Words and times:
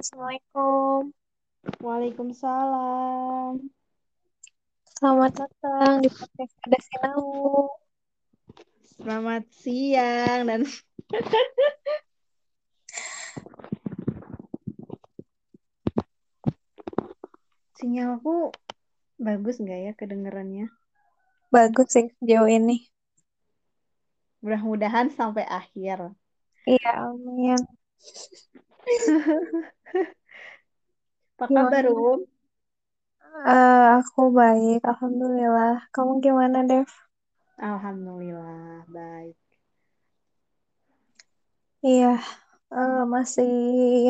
Assalamualaikum. 0.00 1.12
Waalaikumsalam. 1.84 3.68
Selamat 4.96 5.44
datang 5.44 6.00
di 6.00 6.08
podcast 6.08 6.56
Ada 6.64 6.80
Sinau. 6.80 7.68
Selamat 8.96 9.44
siang 9.52 10.48
dan 10.48 10.64
sinyalku 17.76 18.56
bagus 19.20 19.60
nggak 19.60 19.80
ya 19.84 19.92
kedengarannya? 20.00 20.72
Bagus 21.52 21.92
sih 21.92 22.08
sejauh 22.24 22.48
ini. 22.48 22.88
Mudah-mudahan 24.40 25.12
sampai 25.12 25.44
akhir. 25.44 26.16
Iya, 26.64 27.12
amin. 27.12 27.60
Apa 31.34 31.46
Gimana? 31.48 31.74
kabar, 31.74 31.84
Um? 31.90 32.20
Eh, 33.54 33.82
aku 33.98 34.20
baik, 34.38 34.78
Alhamdulillah. 34.90 35.72
Kamu 35.94 36.12
gimana, 36.24 36.58
Dev? 36.68 36.88
Alhamdulillah, 37.68 38.82
baik. 38.94 39.36
Iya, 41.88 42.06
eh, 42.74 42.96
masih 43.14 43.48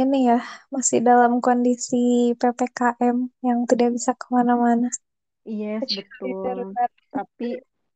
ini 0.00 0.16
ya, 0.30 0.34
masih 0.74 0.98
dalam 1.08 1.32
kondisi 1.46 1.96
PPKM 2.40 3.16
yang 3.48 3.58
tidak 3.70 3.88
bisa 3.96 4.10
ke 4.20 4.26
mana-mana. 4.36 4.86
Yes, 5.60 5.84
Kecuali 5.88 6.30
betul. 6.30 6.40
darurat. 6.42 6.90
Tapi 7.14 7.44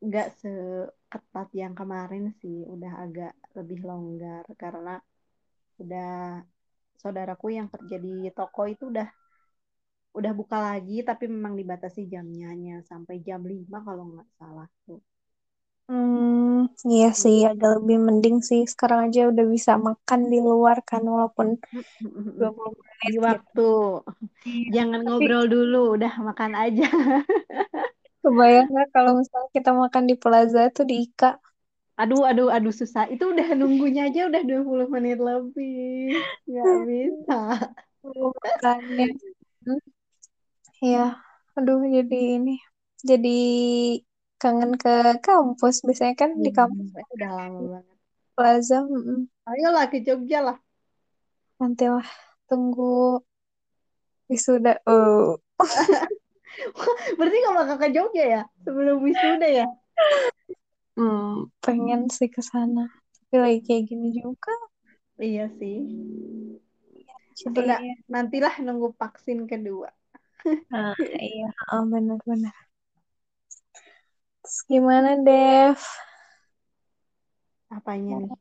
nggak 0.06 0.26
seketat 0.40 1.48
yang 1.60 1.74
kemarin 1.80 2.24
sih. 2.40 2.56
Udah 2.74 2.92
agak 3.04 3.30
lebih 3.56 3.78
longgar 3.88 4.44
karena 4.62 4.90
udah 5.82 6.04
saudaraku 7.04 7.46
yang 7.58 7.68
kerja 7.74 7.96
di 8.06 8.12
toko 8.38 8.62
itu 8.74 8.84
udah 8.92 9.08
udah 10.18 10.32
buka 10.40 10.58
lagi 10.68 10.96
tapi 11.08 11.24
memang 11.34 11.54
dibatasi 11.60 12.00
jamnya 12.12 12.44
hanya 12.52 12.74
sampai 12.90 13.16
jam 13.26 13.40
5 13.52 13.78
kalau 13.86 14.04
nggak 14.10 14.28
salah 14.38 14.66
tuh. 14.86 15.00
Hmm, 15.88 16.64
iya 16.92 17.06
sih, 17.22 17.36
agak 17.50 17.70
lebih 17.76 17.96
mending 18.06 18.36
sih. 18.48 18.60
Sekarang 18.72 19.00
aja 19.06 19.20
udah 19.30 19.44
bisa 19.54 19.72
makan 19.86 20.20
di 20.32 20.36
luar 20.48 20.76
kan, 20.88 21.02
walaupun 21.12 21.48
20 22.38 22.70
menit 22.78 22.98
Di 23.06 23.16
waktu. 23.26 23.60
Iya, 24.48 24.70
Jangan 24.74 25.00
tapi 25.04 25.24
ngobrol 25.24 25.44
dulu, 25.52 25.76
udah 25.96 26.12
makan 26.28 26.52
aja. 26.56 26.84
kebayang 28.22 28.66
nggak 28.72 28.88
kalau 28.94 29.12
misalnya 29.20 29.50
kita 29.56 29.70
makan 29.82 30.04
di 30.10 30.14
Plaza 30.22 30.60
tuh 30.76 30.84
di 30.90 30.94
Ika. 31.04 31.26
Aduh, 31.94 32.26
aduh, 32.26 32.50
aduh 32.50 32.74
susah. 32.74 33.06
Itu 33.06 33.30
udah 33.30 33.54
nunggunya 33.54 34.10
aja 34.10 34.26
udah 34.26 34.42
20 34.42 34.90
menit 34.90 35.18
lebih. 35.22 36.18
Nggak 36.50 36.76
bisa. 36.90 37.38
Iya, 40.84 41.16
aduh 41.56 41.80
jadi 41.86 42.18
ini, 42.36 42.60
jadi 43.00 43.38
kangen 44.42 44.74
ke 44.74 45.22
kampus. 45.22 45.86
Biasanya 45.86 46.14
kan 46.18 46.34
di 46.36 46.50
kampus 46.50 46.92
Iya, 46.92 47.04
udah 47.14 47.30
lama 47.30 47.58
banget. 47.78 47.96
Plaza. 48.34 48.78
mm-mm. 48.82 49.30
Ayolah 49.46 49.86
ke 49.86 50.02
Jogja 50.02 50.42
lah. 50.42 50.58
Nantilah 51.62 52.04
tunggu 52.50 53.22
wisuda. 54.26 54.82
Oh, 54.90 55.38
Berarti 57.18 57.38
kalau 57.46 57.62
kakak 57.62 57.78
ke 57.78 57.88
Jogja 57.94 58.24
ya? 58.26 58.42
Sebelum 58.66 58.98
wisuda 58.98 59.46
ya? 59.46 59.66
hmm, 60.96 61.50
pengen 61.64 62.02
sih 62.16 62.28
ke 62.34 62.42
sana. 62.42 62.80
Tapi 63.18 63.34
lagi 63.42 63.58
kayak 63.66 63.84
gini 63.90 64.08
juga. 64.14 64.52
Iya 65.18 65.46
sih. 65.58 65.76
Jadi, 67.34 67.66
Sudah, 67.66 67.78
nantilah 68.12 68.54
nunggu 68.64 68.88
vaksin 69.00 69.38
kedua. 69.50 69.90
nah, 70.70 70.94
iya, 71.18 71.48
oh, 71.74 71.82
benar-benar. 71.92 72.54
Terus 74.42 74.58
gimana, 74.70 75.10
Dev? 75.26 75.78
Apanya 77.76 78.14
nih? 78.22 78.32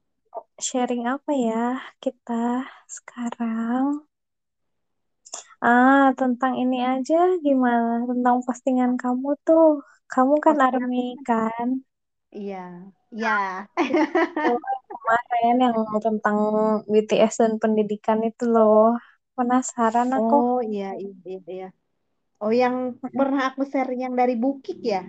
Sharing 0.66 1.04
apa 1.16 1.32
ya 1.48 1.64
kita 2.04 2.66
sekarang? 2.96 3.86
Ah, 5.66 6.04
tentang 6.20 6.54
ini 6.62 6.78
aja 6.94 7.16
gimana? 7.46 7.92
Tentang 8.10 8.36
postingan 8.46 8.92
kamu 9.02 9.30
tuh. 9.48 9.68
Kamu 10.12 10.34
kan 10.46 10.56
Postingan 10.60 10.92
ARMY 10.92 11.04
kan? 11.28 11.68
Iya. 12.38 12.58
Iya. 13.14 13.30
Kemarin 14.90 15.56
yang 15.66 15.76
tentang 16.06 16.38
BTS 16.92 17.34
dan 17.42 17.54
pendidikan 17.62 18.20
itu 18.30 18.44
loh. 18.54 18.98
Penasaran 19.38 20.10
aku. 20.18 20.38
Oh 20.38 20.58
iya, 20.62 20.94
iya, 21.02 21.12
iya, 21.26 21.40
iya. 21.54 21.68
Oh 22.44 22.52
yang 22.62 22.76
pernah 23.18 23.42
aku 23.50 23.62
share 23.72 23.94
yang 24.04 24.14
dari 24.20 24.36
Bukik 24.44 24.78
ya? 24.84 25.02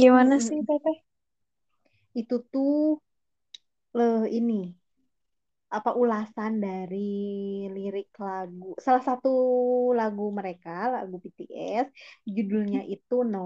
Gimana 0.00 0.34
sih, 0.46 0.58
Teteh? 0.68 0.96
Itu 2.20 2.36
tuh 2.52 3.00
eh, 3.94 4.26
ini 4.38 4.52
apa 5.76 5.90
ulasan 6.02 6.52
dari 6.64 6.96
lirik 7.74 8.08
lagu 8.26 8.66
salah 8.84 9.02
satu 9.08 9.28
lagu 9.98 10.22
mereka 10.38 10.70
lagu 10.94 11.14
BTS 11.24 11.86
judulnya 12.36 12.80
itu 12.94 13.14
No. 13.32 13.38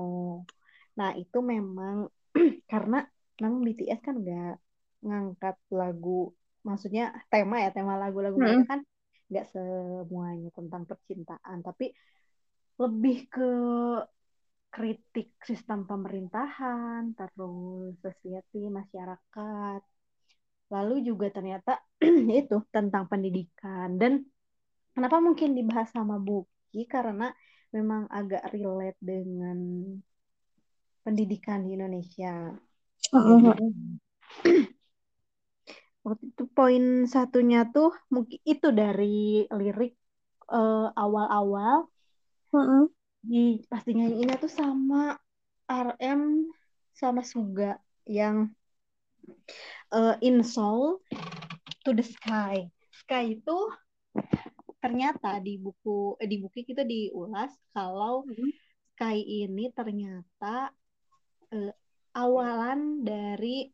Nah 0.99 1.11
itu 1.23 1.39
memang 1.53 1.97
karena 2.73 2.97
memang 3.43 3.61
BTS 3.67 4.01
kan 4.07 4.15
nggak 4.23 4.53
ngangkat 5.07 5.57
lagu 5.81 6.11
maksudnya 6.69 7.03
tema 7.33 7.57
ya 7.65 7.69
tema 7.77 7.93
lagu-lagu 8.03 8.37
mereka 8.47 8.63
Mm-mm. 8.63 8.71
kan 8.73 8.81
nggak 9.31 9.45
semuanya 9.53 10.49
tentang 10.59 10.83
percintaan 10.91 11.59
tapi 11.67 11.85
lebih 12.83 13.17
ke 13.35 13.43
kritik 14.75 15.29
sistem 15.49 15.79
pemerintahan 15.91 17.03
terus 17.19 17.91
society 18.05 18.61
masyarakat. 18.79 19.81
Lalu 20.75 20.95
juga 21.09 21.27
ternyata 21.37 21.73
itu 22.41 22.57
tentang 22.77 23.05
pendidikan. 23.13 23.89
Dan 24.01 24.13
kenapa 24.95 25.19
mungkin 25.27 25.51
dibahas 25.59 25.89
sama 25.97 26.17
Buki? 26.27 26.87
Karena 26.95 27.27
memang 27.77 28.03
agak 28.19 28.43
relate 28.55 28.99
dengan 29.03 29.59
pendidikan 31.11 31.67
di 31.67 31.75
Indonesia 31.75 32.55
Mm-mm. 33.13 33.81
waktu 36.07 36.25
itu 36.31 36.45
poin 36.57 36.85
satunya 37.11 37.59
tuh 37.75 37.91
mungkin 38.15 38.39
itu 38.47 38.69
dari 38.81 39.45
lirik 39.59 39.93
eh, 40.55 40.87
awal-awal 41.03 41.91
Mm-mm. 42.55 42.89
di 43.31 43.43
pasti 43.71 43.91
nyanyiinnya 43.99 44.37
tuh 44.41 44.53
sama 44.61 45.19
RM 45.69 46.23
sama 47.01 47.23
Suga 47.27 47.77
yang 48.07 48.37
eh, 49.93 50.15
in 50.21 50.43
Soul 50.45 51.01
to 51.85 51.91
the 51.93 52.05
Sky. 52.05 52.71
Sky 52.91 53.37
itu 53.39 53.59
ternyata 54.81 55.37
di 55.45 55.61
buku 55.61 56.17
eh, 56.23 56.29
di 56.29 56.37
buku 56.41 56.65
kita 56.65 56.83
diulas 56.89 57.53
kalau 57.77 58.25
Mm-mm. 58.29 58.53
Sky 58.97 59.19
ini 59.45 59.73
ternyata 59.73 60.73
eh, 61.55 61.73
awalan 62.17 63.07
dari 63.07 63.71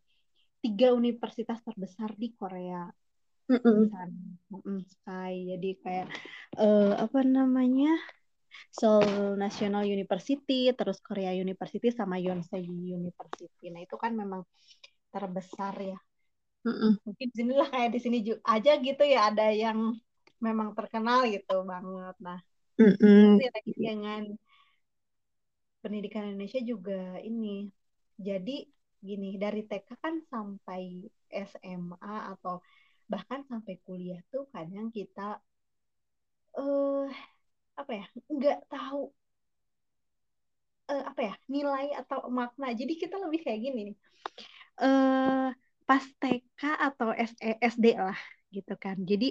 tiga 0.62 0.92
universitas 0.92 1.62
terbesar 1.62 2.10
di 2.18 2.28
Korea 2.34 2.90
sana. 3.46 4.10
Mm, 4.50 4.82
Sky 4.82 5.32
jadi 5.54 5.68
kayak 5.82 6.06
eh, 6.58 6.92
apa 6.98 7.18
namanya 7.22 7.94
Seoul 8.72 9.36
National 9.36 9.84
University, 9.84 10.72
terus 10.72 10.98
Korea 11.00 11.32
University 11.32 11.88
sama 11.92 12.16
Yonsei 12.20 12.64
University. 12.66 13.72
Nah 13.72 13.80
itu 13.84 13.96
kan 13.96 14.12
memang 14.16 14.42
terbesar 15.12 15.74
ya. 15.80 15.98
Mm-mm. 16.66 16.98
Mungkin 17.06 17.28
di 17.30 17.36
sinilah 17.36 17.68
kayak 17.70 17.90
di 17.94 18.00
sini 18.02 18.16
aja 18.42 18.72
gitu 18.80 19.02
ya 19.06 19.30
ada 19.30 19.48
yang 19.54 19.78
memang 20.42 20.74
terkenal 20.76 21.24
gitu 21.30 21.62
banget. 21.64 22.14
Nah 22.20 22.38
Mm-mm. 22.80 23.40
dengan 23.78 24.22
pendidikan 25.86 26.26
Indonesia 26.30 26.60
juga 26.72 27.22
ini. 27.30 27.70
Jadi 28.18 28.66
gini 29.08 29.28
dari 29.38 29.62
TK 29.70 29.88
kan 30.02 30.14
sampai 30.32 30.82
SMA 31.30 32.14
atau 32.34 32.58
bahkan 33.12 33.40
sampai 33.50 33.74
kuliah 33.86 34.20
tuh 34.34 34.44
kadang 34.54 34.90
kita 34.90 35.38
eh 36.62 37.06
apa 37.80 37.92
ya 38.00 38.06
nggak 38.34 38.58
tahu 38.72 39.02
eh, 40.90 41.02
apa 41.10 41.20
ya 41.28 41.34
nilai 41.54 41.86
atau 42.00 42.18
makna. 42.38 42.66
Jadi 42.80 42.92
kita 43.02 43.16
lebih 43.24 43.40
kayak 43.44 43.60
gini 43.64 43.80
nih. 43.92 43.96
Eh 44.82 45.46
pas 45.88 46.04
TK 46.20 46.60
atau 46.88 47.08
SD 47.62 47.86
lah 47.98 48.18
gitu 48.54 48.74
kan. 48.84 48.96
Jadi 49.10 49.26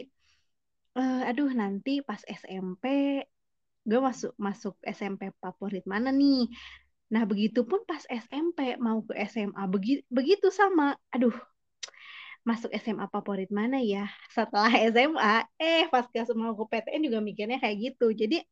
eh, 1.00 1.20
aduh 1.30 1.50
nanti 1.62 1.92
pas 2.08 2.22
SMP 2.40 2.86
gue 3.86 4.00
masuk 4.02 4.34
masuk 4.36 4.74
SMP 4.84 5.32
favorit 5.38 5.86
mana 5.86 6.10
nih? 6.10 6.50
Nah 7.14 7.24
begitupun 7.30 7.86
pas 7.86 8.02
SMP 8.10 8.76
mau 8.82 9.06
ke 9.06 9.14
SMA 9.30 9.64
begitu 9.70 10.02
begitu 10.10 10.48
sama. 10.50 10.98
Aduh 11.14 11.34
masuk 12.46 12.70
SMA 12.78 13.10
favorit 13.10 13.50
mana 13.50 13.82
ya 13.82 14.06
setelah 14.30 14.70
SMA 14.70 15.50
eh 15.58 15.90
pas 15.90 16.06
ke 16.06 16.22
semua 16.30 16.54
ke 16.54 16.64
PTN 16.70 17.02
juga 17.10 17.18
mikirnya 17.18 17.58
kayak 17.58 17.78
gitu 17.82 18.14
jadi 18.14 18.46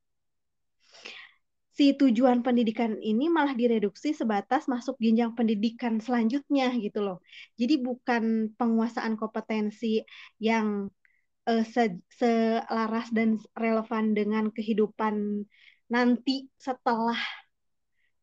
si 1.78 1.94
tujuan 1.94 2.42
pendidikan 2.42 2.98
ini 2.98 3.30
malah 3.30 3.54
direduksi 3.54 4.14
sebatas 4.18 4.66
masuk 4.66 4.98
jenjang 4.98 5.38
pendidikan 5.38 6.02
selanjutnya 6.02 6.74
gitu 6.82 7.06
loh 7.06 7.18
jadi 7.54 7.82
bukan 7.82 8.54
penguasaan 8.58 9.14
kompetensi 9.14 10.02
yang 10.42 10.90
uh, 11.50 11.64
se 11.68 12.00
selaras 12.20 13.08
dan 13.18 13.40
relevan 13.58 14.06
dengan 14.18 14.50
kehidupan 14.56 15.46
nanti 15.92 16.48
setelah 16.58 17.20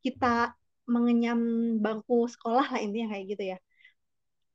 kita 0.04 0.56
mengenyam 0.88 1.40
bangku 1.84 2.26
sekolah 2.26 2.66
lah 2.72 2.80
intinya 2.82 3.14
kayak 3.14 3.26
gitu 3.36 3.44
ya 3.54 3.58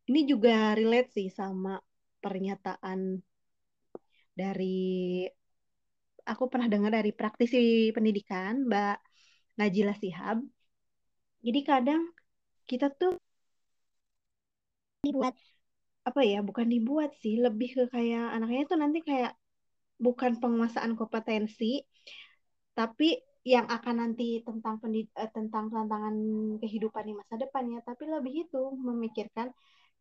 ini 0.09 0.19
juga 0.29 0.77
relate 0.77 1.09
sih 1.17 1.27
sama 1.33 1.81
pernyataan 2.21 3.21
dari 4.35 5.23
aku 6.25 6.43
pernah 6.51 6.67
dengar 6.67 6.91
dari 6.97 7.11
praktisi 7.15 7.93
pendidikan 7.95 8.65
Mbak 8.67 8.97
Najila 9.61 9.95
Sihab. 9.95 10.37
Jadi 11.45 11.59
kadang 11.61 12.01
kita 12.69 12.89
tuh 12.99 13.13
dibuat 15.05 15.37
apa 16.07 16.21
ya, 16.31 16.37
bukan 16.47 16.67
dibuat 16.73 17.09
sih, 17.21 17.35
lebih 17.45 17.69
ke 17.77 17.83
kayak 17.95 18.23
anaknya 18.35 18.61
tuh 18.71 18.77
nanti 18.83 18.99
kayak 19.09 19.31
bukan 20.05 20.31
penguasaan 20.41 20.93
kompetensi, 20.99 21.65
tapi 22.77 23.07
yang 23.45 23.65
akan 23.69 23.95
nanti 24.01 24.41
tentang 24.47 24.75
pendid 24.81 25.07
eh, 25.21 25.29
tentang 25.29 25.69
tantangan 25.69 26.15
kehidupan 26.61 27.03
di 27.09 27.13
masa 27.19 27.35
depannya, 27.43 27.79
tapi 27.85 28.03
lebih 28.09 28.33
itu 28.49 28.61
memikirkan 28.87 29.47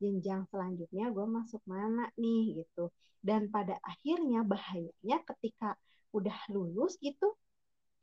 jenjang 0.00 0.42
selanjutnya 0.50 1.04
gue 1.14 1.26
masuk 1.28 1.62
mana 1.68 2.08
nih 2.22 2.64
gitu. 2.64 2.90
Dan 3.24 3.48
pada 3.54 3.76
akhirnya 3.84 4.40
bahayanya 4.44 5.16
ketika 5.28 5.76
udah 6.16 6.36
lulus 6.52 6.96
gitu 7.00 7.26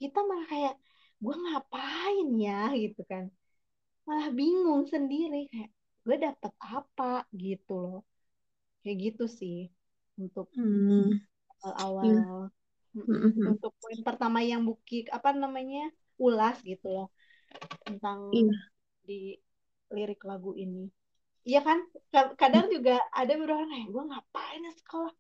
kita 0.01 0.19
malah 0.30 0.48
kayak 0.50 0.75
gue 1.24 1.36
ngapain 1.44 2.27
ya? 2.48 2.74
gitu 2.83 3.01
kan. 3.12 3.24
Malah 4.07 4.30
bingung 4.39 4.83
sendiri 4.94 5.38
kayak 5.51 5.71
gue 6.01 6.18
dapet 6.18 6.53
apa 6.57 7.25
gitu 7.36 7.74
loh 7.77 8.00
kayak 8.81 8.98
gitu 9.12 9.25
sih 9.30 9.69
untuk 10.18 10.50
hmm. 10.57 11.21
awal 11.77 12.06
yeah. 12.06 12.45
Mm-hmm. 12.92 13.56
untuk 13.56 13.71
poin 13.80 14.00
pertama 14.03 14.44
yang 14.44 14.68
buki 14.68 15.07
apa 15.07 15.31
namanya 15.31 15.88
ulas 16.19 16.59
gitu 16.65 16.92
loh 16.92 17.07
tentang 17.88 18.33
yeah. 18.36 18.62
di 19.06 19.39
lirik 19.94 20.24
lagu 20.27 20.51
ini 20.57 20.92
Iya 21.42 21.59
kan? 21.65 21.80
Kadang 22.38 22.69
juga 22.69 23.01
ada 23.09 23.33
beberapa 23.33 23.65
orang, 23.65 23.89
gue 23.89 24.03
ngapain 24.13 24.62
ya 24.62 24.74
sekolah? 24.77 25.13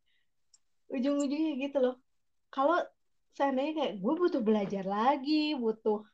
Ujung-ujungnya 0.93 1.57
gitu 1.57 1.77
loh. 1.81 1.95
Kalau 2.53 2.77
seandainya 3.33 3.73
kayak 3.73 3.93
gue 3.97 4.13
butuh 4.21 4.41
belajar 4.45 4.85
lagi, 4.85 5.57
butuh 5.57 6.05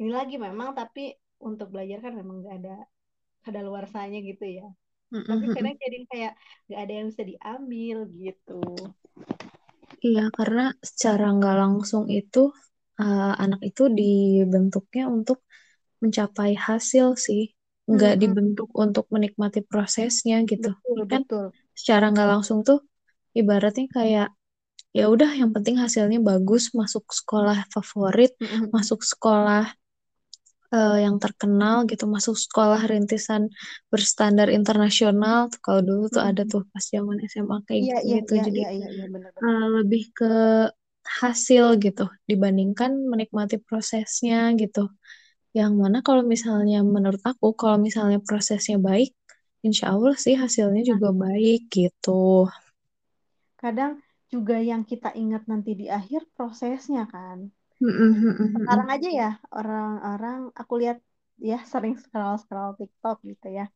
ini 0.00 0.08
lagi 0.08 0.40
memang, 0.40 0.72
tapi 0.72 1.12
untuk 1.36 1.68
belajar 1.68 2.00
kan 2.00 2.16
memang 2.16 2.48
gak 2.48 2.64
ada 2.64 2.76
ada 3.48 3.62
luar 3.62 3.84
sana 3.90 4.18
gitu 4.18 4.44
ya. 4.44 4.68
Mm-hmm. 5.14 5.30
Tapi 5.30 5.46
kadang 5.54 5.76
jadi 5.78 5.98
kayak 6.10 6.32
gak 6.66 6.80
ada 6.82 6.92
yang 6.92 7.06
bisa 7.14 7.22
diambil 7.22 7.96
gitu. 8.10 8.62
Iya, 10.02 10.24
karena 10.34 10.74
secara 10.82 11.30
nggak 11.30 11.56
langsung 11.56 12.10
itu 12.10 12.50
uh, 13.00 13.34
anak 13.38 13.60
itu 13.64 13.86
dibentuknya 13.86 15.08
untuk 15.08 15.46
mencapai 16.02 16.52
hasil 16.58 17.16
sih 17.16 17.56
nggak 17.86 18.18
dibentuk 18.18 18.68
untuk 18.74 19.06
menikmati 19.14 19.62
prosesnya 19.62 20.42
gitu 20.42 20.74
betul, 20.74 21.06
kan 21.06 21.22
betul. 21.22 21.46
secara 21.70 22.10
nggak 22.10 22.28
langsung 22.34 22.66
tuh 22.66 22.82
ibaratnya 23.30 23.86
kayak 23.86 24.28
ya 24.90 25.06
udah 25.06 25.30
yang 25.38 25.54
penting 25.54 25.78
hasilnya 25.78 26.18
bagus 26.18 26.74
masuk 26.74 27.06
sekolah 27.14 27.62
favorit 27.70 28.34
masuk 28.74 29.06
sekolah 29.06 29.70
uh, 30.72 30.98
yang 30.98 31.16
terkenal 31.20 31.84
gitu 31.90 32.06
masuk 32.06 32.34
sekolah 32.34 32.82
rintisan 32.88 33.50
berstandar 33.92 34.48
internasional 34.50 35.52
kalau 35.60 35.82
dulu 35.84 36.10
tuh 36.10 36.22
ada 36.22 36.42
tuh 36.46 36.66
pas 36.70 36.82
zaman 36.82 37.20
SMA 37.26 37.56
kayak 37.66 37.82
yeah, 37.82 38.00
gitu, 38.00 38.06
yeah, 38.06 38.16
gitu. 38.16 38.32
Yeah, 38.32 38.44
jadi 38.46 38.60
yeah, 38.60 38.72
yeah, 38.72 38.90
yeah, 38.90 39.08
bener, 39.10 39.30
bener. 39.34 39.44
Uh, 39.44 39.66
lebih 39.82 40.04
ke 40.14 40.32
hasil 41.06 41.78
gitu 41.78 42.10
dibandingkan 42.26 42.90
menikmati 43.06 43.62
prosesnya 43.62 44.50
gitu 44.58 44.90
yang 45.56 45.72
mana 45.80 46.04
kalau 46.04 46.20
misalnya 46.20 46.84
menurut 46.84 47.24
aku, 47.24 47.56
kalau 47.56 47.80
misalnya 47.80 48.20
prosesnya 48.20 48.76
baik, 48.76 49.16
insya 49.64 49.96
Allah 49.96 50.12
sih 50.12 50.36
hasilnya 50.36 50.84
nah. 50.84 50.88
juga 50.92 51.08
baik 51.16 51.72
gitu. 51.72 52.52
Kadang 53.56 54.04
juga 54.28 54.60
yang 54.60 54.84
kita 54.84 55.16
ingat 55.16 55.48
nanti 55.48 55.72
di 55.72 55.88
akhir 55.88 56.28
prosesnya 56.36 57.08
kan. 57.08 57.48
Sekarang 57.80 58.88
aja 58.88 59.08
ya 59.08 59.30
orang-orang 59.52 60.48
aku 60.56 60.72
lihat 60.80 60.98
ya 61.36 61.60
sering 61.68 62.00
scroll 62.00 62.40
scroll 62.40 62.76
TikTok 62.80 63.20
gitu 63.24 63.46
ya. 63.52 63.68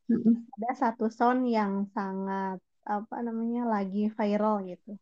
Ada 0.56 0.70
satu 0.88 1.12
sound 1.12 1.44
yang 1.48 1.88
sangat 1.92 2.58
apa 2.88 3.16
namanya 3.20 3.68
lagi 3.68 4.08
viral 4.08 4.64
gitu. 4.64 4.96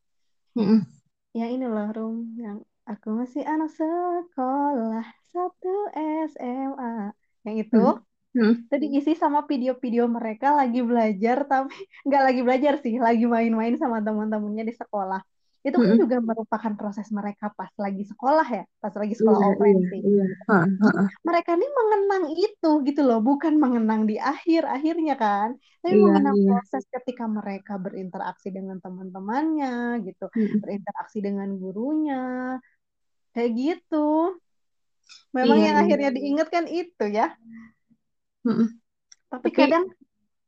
Ya 1.37 1.47
ini 1.47 1.67
loh 1.71 1.89
room 1.95 2.35
yang 2.41 2.59
Aku 2.89 3.13
masih 3.13 3.45
anak 3.45 3.69
sekolah 3.77 5.05
satu 5.29 5.93
SMA. 6.33 7.13
Yang 7.45 7.57
itu. 7.69 7.85
Hmm. 8.29 8.55
itu 8.61 8.77
diisi 8.77 9.13
sama 9.17 9.41
video-video 9.49 10.05
mereka 10.05 10.53
lagi 10.53 10.85
belajar 10.85 11.49
tapi 11.49 11.75
nggak 12.07 12.23
lagi 12.29 12.41
belajar 12.45 12.75
sih, 12.85 13.01
lagi 13.01 13.25
main-main 13.25 13.75
sama 13.81 14.05
teman-temannya 14.05 14.69
di 14.69 14.75
sekolah. 14.77 15.21
Itu 15.67 15.77
kan 15.79 15.95
hmm. 15.99 16.03
juga 16.07 16.17
merupakan 16.23 16.73
proses 16.79 17.11
mereka 17.11 17.51
pas 17.53 17.73
lagi 17.77 18.07
sekolah 18.07 18.47
ya, 18.47 18.65
pas 18.79 18.95
lagi 18.95 19.15
sekolah 19.19 19.41
iya, 19.43 19.49
offline 19.53 19.79
iya, 19.79 19.89
sih. 19.91 20.01
Iya. 20.03 20.25
Mereka 21.27 21.51
ini 21.59 21.69
mengenang 21.69 22.25
itu 22.35 22.71
gitu 22.87 23.01
loh, 23.03 23.21
bukan 23.21 23.55
mengenang 23.59 24.07
di 24.07 24.17
akhir 24.17 24.65
akhirnya 24.65 25.15
kan, 25.19 25.59
tapi 25.83 25.99
iya, 25.99 26.03
mengenang 26.05 26.37
iya. 26.39 26.47
proses 26.55 26.85
ketika 26.89 27.25
mereka 27.27 27.75
berinteraksi 27.77 28.49
dengan 28.55 28.79
teman-temannya 28.79 30.03
gitu, 30.07 30.31
hmm. 30.31 30.63
berinteraksi 30.63 31.19
dengan 31.19 31.49
gurunya, 31.59 32.57
kayak 33.35 33.51
gitu 33.55 34.39
memang 35.33 35.59
iya, 35.61 35.67
yang 35.71 35.77
iya. 35.77 35.83
akhirnya 35.85 36.11
diingat 36.13 36.49
kan 36.51 36.65
itu 36.69 37.05
ya 37.09 37.29
mm 38.45 38.69
tapi, 39.29 39.45
tapi 39.45 39.49
kadang 39.53 39.85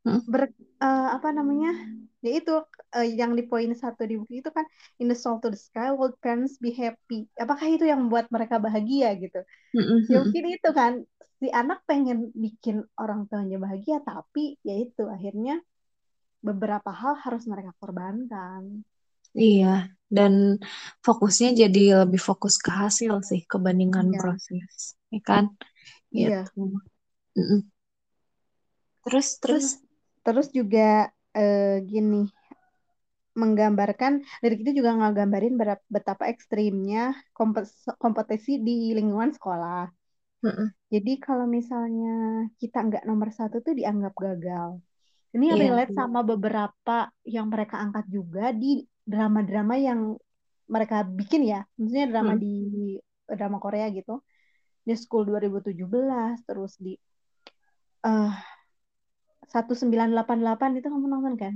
mm 0.09 0.21
ber 0.27 0.49
uh, 0.81 1.09
apa 1.21 1.29
namanya 1.37 1.77
ya 2.21 2.31
itu 2.37 2.55
uh, 2.69 3.07
yang 3.07 3.33
di 3.33 3.49
poin 3.49 3.73
satu 3.73 4.05
di 4.05 4.21
buku 4.21 4.45
itu 4.45 4.51
kan 4.53 4.65
in 5.01 5.09
the 5.09 5.17
soul 5.17 5.41
to 5.41 5.49
the 5.49 5.57
sky 5.57 5.89
will 5.89 6.13
parents 6.21 6.61
be 6.61 6.73
happy 6.77 7.25
apakah 7.41 7.65
itu 7.65 7.89
yang 7.89 8.05
membuat 8.05 8.29
mereka 8.29 8.61
bahagia 8.61 9.17
gitu 9.17 9.41
mm-hmm. 9.73 9.99
ya 10.13 10.17
mungkin 10.21 10.45
itu 10.53 10.71
kan 10.77 10.93
si 11.41 11.49
anak 11.49 11.81
pengen 11.89 12.29
bikin 12.37 12.85
orang 13.01 13.25
tuanya 13.25 13.57
bahagia 13.57 14.05
tapi 14.05 14.61
ya 14.61 14.77
itu 14.77 15.09
akhirnya 15.09 15.65
beberapa 16.45 16.93
hal 16.93 17.17
harus 17.25 17.49
mereka 17.49 17.73
korbankan 17.81 18.85
Iya, 19.31 19.87
dan 20.11 20.59
fokusnya 21.07 21.55
jadi 21.55 22.03
lebih 22.03 22.19
fokus 22.19 22.59
ke 22.59 22.75
hasil 22.75 23.23
sih 23.23 23.47
kebandingkan 23.47 24.11
iya. 24.11 24.19
proses, 24.19 24.99
ya 25.07 25.21
kan? 25.23 25.55
Iya. 26.11 26.51
Gitu. 26.51 26.83
Mm 27.39 27.45
-mm. 27.47 27.61
Terus, 29.07 29.29
terus, 29.39 29.67
terus 30.27 30.51
juga 30.51 31.15
eh, 31.37 31.83
gini, 31.85 32.27
menggambarkan 33.39 34.21
dari 34.43 34.55
itu 34.59 34.83
juga 34.83 34.99
ngegambarin 34.99 35.55
betapa 35.87 36.27
ekstrimnya 36.27 37.15
kompetisi 37.99 38.59
di 38.59 38.91
lingkungan 38.93 39.31
sekolah. 39.33 39.87
Mm 40.41 40.51
-mm. 40.51 40.69
Jadi 40.91 41.13
kalau 41.21 41.47
misalnya 41.47 42.49
kita 42.57 42.79
nggak 42.81 43.05
nomor 43.07 43.31
satu 43.31 43.61
tuh 43.63 43.77
dianggap 43.77 44.17
gagal. 44.17 44.81
Ini 45.31 45.47
yeah. 45.55 45.59
relate 45.63 45.95
sama 45.95 46.27
beberapa 46.27 47.07
yang 47.23 47.47
mereka 47.47 47.79
angkat 47.79 48.11
juga 48.11 48.51
di 48.51 48.83
drama-drama 49.07 49.79
yang 49.79 50.19
mereka 50.67 51.07
bikin 51.07 51.47
ya, 51.47 51.67
maksudnya 51.75 52.07
drama 52.11 52.35
hmm. 52.35 52.43
di 52.43 52.55
drama 53.31 53.59
Korea 53.63 53.87
gitu. 53.95 54.23
Di 54.83 54.95
School 54.99 55.31
2017 55.31 56.47
terus 56.47 56.75
di 56.83 56.99
uh, 58.07 58.33
1988 59.51 60.79
itu 60.79 60.87
kamu 60.87 61.07
nonton 61.11 61.35
kan? 61.35 61.55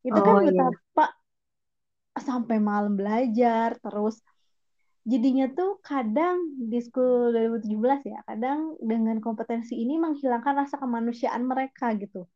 Itu 0.00 0.16
kan 0.16 0.32
oh, 0.32 0.40
kan 0.40 0.48
betapa 0.48 1.06
iya. 1.12 2.20
sampai 2.24 2.56
malam 2.58 2.96
belajar 2.96 3.76
terus. 3.80 4.20
Jadinya 5.04 5.48
tuh 5.52 5.80
kadang 5.80 6.60
di 6.60 6.76
school 6.84 7.32
2017 7.32 8.12
ya, 8.12 8.20
kadang 8.28 8.76
dengan 8.80 9.16
kompetensi 9.20 9.76
ini 9.76 9.96
menghilangkan 9.96 10.64
rasa 10.64 10.76
kemanusiaan 10.76 11.44
mereka 11.44 11.92
gitu. 11.96 12.28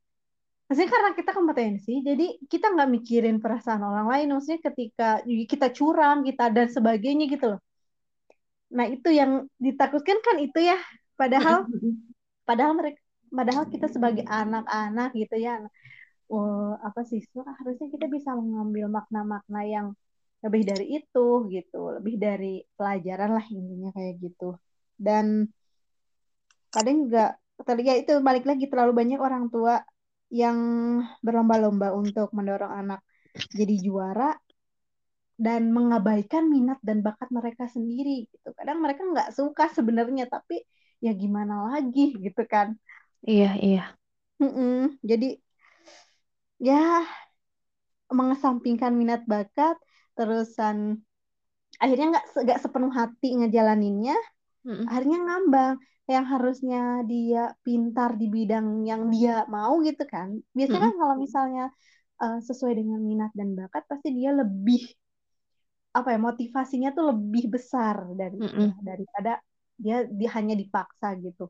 Maksudnya 0.65 0.91
karena 0.97 1.11
kita 1.13 1.31
kompetensi 1.37 2.01
jadi 2.01 2.41
kita 2.49 2.73
nggak 2.73 2.89
mikirin 2.89 3.37
perasaan 3.37 3.85
orang 3.85 4.09
lain. 4.09 4.33
Maksudnya 4.33 4.61
ketika 4.65 5.09
kita 5.25 5.69
curang 5.77 6.25
kita 6.25 6.49
dan 6.49 6.73
sebagainya 6.73 7.29
gitu 7.29 7.47
loh. 7.57 7.61
Nah 8.73 8.89
itu 8.89 9.13
yang 9.13 9.45
ditakutkan 9.61 10.25
kan 10.25 10.41
itu 10.41 10.65
ya. 10.65 10.81
Padahal 11.21 11.69
padahal 12.49 12.73
mereka 12.81 13.04
padahal 13.39 13.65
kita 13.73 13.87
sebagai 13.91 14.25
anak-anak 14.25 15.11
gitu 15.19 15.37
ya 15.37 15.59
uh, 16.31 16.73
apa 16.81 17.01
siswa 17.05 17.45
harusnya 17.59 17.89
kita 17.95 18.07
bisa 18.09 18.31
mengambil 18.39 18.87
makna-makna 18.89 19.61
yang 19.67 19.87
lebih 20.45 20.63
dari 20.69 20.87
itu 21.01 21.27
gitu 21.49 21.81
lebih 21.97 22.15
dari 22.21 22.61
pelajaran 22.77 23.31
lah 23.37 23.45
intinya 23.49 23.91
kayak 23.97 24.15
gitu. 24.21 24.45
Dan 24.95 25.49
kadang 26.69 26.97
juga 27.09 27.25
ya 27.81 27.95
itu 28.03 28.13
balik 28.21 28.45
lagi 28.51 28.65
terlalu 28.69 28.93
banyak 29.01 29.21
orang 29.23 29.49
tua 29.49 29.81
yang 30.29 30.59
berlomba-lomba 31.25 31.95
untuk 31.95 32.29
mendorong 32.37 32.73
anak 32.83 33.01
jadi 33.55 33.75
juara 33.81 34.37
dan 35.35 35.75
mengabaikan 35.75 36.47
minat 36.47 36.79
dan 36.85 37.03
bakat 37.03 37.29
mereka 37.33 37.65
sendiri 37.71 38.29
gitu. 38.31 38.49
Kadang 38.59 38.79
mereka 38.85 39.03
nggak 39.07 39.29
suka 39.35 39.71
sebenarnya 39.73 40.29
tapi 40.29 40.63
ya 41.01 41.13
gimana 41.17 41.73
lagi 41.73 42.15
gitu 42.25 42.43
kan 42.49 42.77
iya 43.25 43.51
iya. 43.61 43.83
Mm-mm. 44.43 44.99
jadi 45.01 45.39
ya 46.61 47.05
mengesampingkan 48.13 48.93
minat 48.95 49.25
bakat 49.27 49.77
terusan 50.15 51.03
akhirnya 51.83 52.07
nggak 52.15 52.27
nggak 52.47 52.61
sepenuh 52.63 52.93
hati 52.95 53.35
ngejalaninnya 53.35 54.17
mm 54.65 54.85
akhirnya 54.89 55.19
ngambang. 55.25 55.77
Yang 56.05 56.27
harusnya 56.37 57.01
dia 57.09 57.57
pintar 57.65 58.21
di 58.21 58.29
bidang 58.29 58.85
yang 58.85 59.09
dia 59.09 59.49
mau 59.49 59.81
gitu 59.81 60.05
kan. 60.05 60.37
Biasanya 60.53 60.81
mm 60.81 60.85
kan 60.85 60.95
kalau 61.01 61.15
misalnya 61.17 61.65
uh, 62.21 62.39
sesuai 62.45 62.77
dengan 62.77 63.01
minat 63.01 63.33
dan 63.33 63.57
bakat 63.57 63.83
pasti 63.89 64.13
dia 64.13 64.31
lebih 64.37 64.85
apa 65.95 66.09
ya 66.13 66.19
motivasinya 66.19 66.91
tuh 66.97 67.05
lebih 67.15 67.45
besar 67.55 67.97
dari 68.21 68.37
mm 68.37 68.53
ya, 68.53 68.69
daripada 68.85 69.33
dia, 69.75 69.97
dia 70.07 70.31
hanya 70.37 70.55
dipaksa 70.55 71.17
gitu 71.19 71.49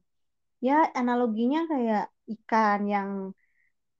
ya 0.66 0.88
analoginya 1.00 1.60
kayak 1.70 2.04
ikan 2.34 2.80
yang 2.94 3.10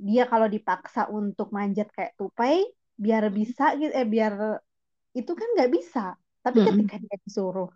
dia 0.00 0.22
kalau 0.32 0.48
dipaksa 0.54 1.00
untuk 1.12 1.52
manjat 1.56 1.88
kayak 1.96 2.16
tupai 2.18 2.64
biar 3.04 3.24
bisa 3.38 3.74
gitu 3.80 3.92
eh 3.92 4.06
biar 4.14 4.32
itu 5.18 5.32
kan 5.40 5.48
nggak 5.54 5.70
bisa 5.76 6.00
tapi 6.44 6.58
mm 6.60 6.64
-hmm. 6.64 6.76
ketika 6.80 6.94
dia 7.04 7.16
disuruh 7.24 7.70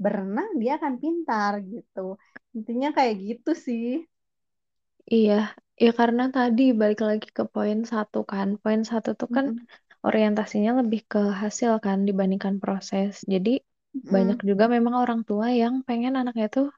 berenang 0.00 0.50
dia 0.60 0.72
akan 0.80 0.94
pintar 1.02 1.52
gitu 1.60 2.16
intinya 2.56 2.88
kayak 2.96 3.14
gitu 3.20 3.50
sih 3.66 3.86
iya 5.10 5.52
ya 5.76 5.90
karena 6.00 6.32
tadi 6.32 6.62
balik 6.80 7.00
lagi 7.04 7.28
ke 7.28 7.44
poin 7.44 7.84
satu 7.84 8.24
kan 8.32 8.48
poin 8.62 8.82
satu 8.90 9.12
tuh 9.20 9.28
kan 9.36 9.46
mm 9.52 9.56
-hmm. 9.60 10.06
orientasinya 10.08 10.72
lebih 10.80 11.00
ke 11.12 11.20
hasil 11.42 11.76
kan 11.84 12.08
dibandingkan 12.08 12.56
proses 12.62 13.20
jadi 13.28 13.60
mm 13.60 13.64
-hmm. 14.00 14.10
banyak 14.14 14.38
juga 14.48 14.64
memang 14.74 14.94
orang 15.02 15.20
tua 15.28 15.52
yang 15.52 15.84
pengen 15.84 16.14
anaknya 16.20 16.48
tuh 16.48 16.68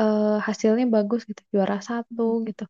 uh, 0.00 0.40
hasilnya 0.46 0.86
bagus 0.96 1.20
gitu 1.28 1.42
juara 1.52 1.76
satu 1.88 2.22
gitu 2.48 2.64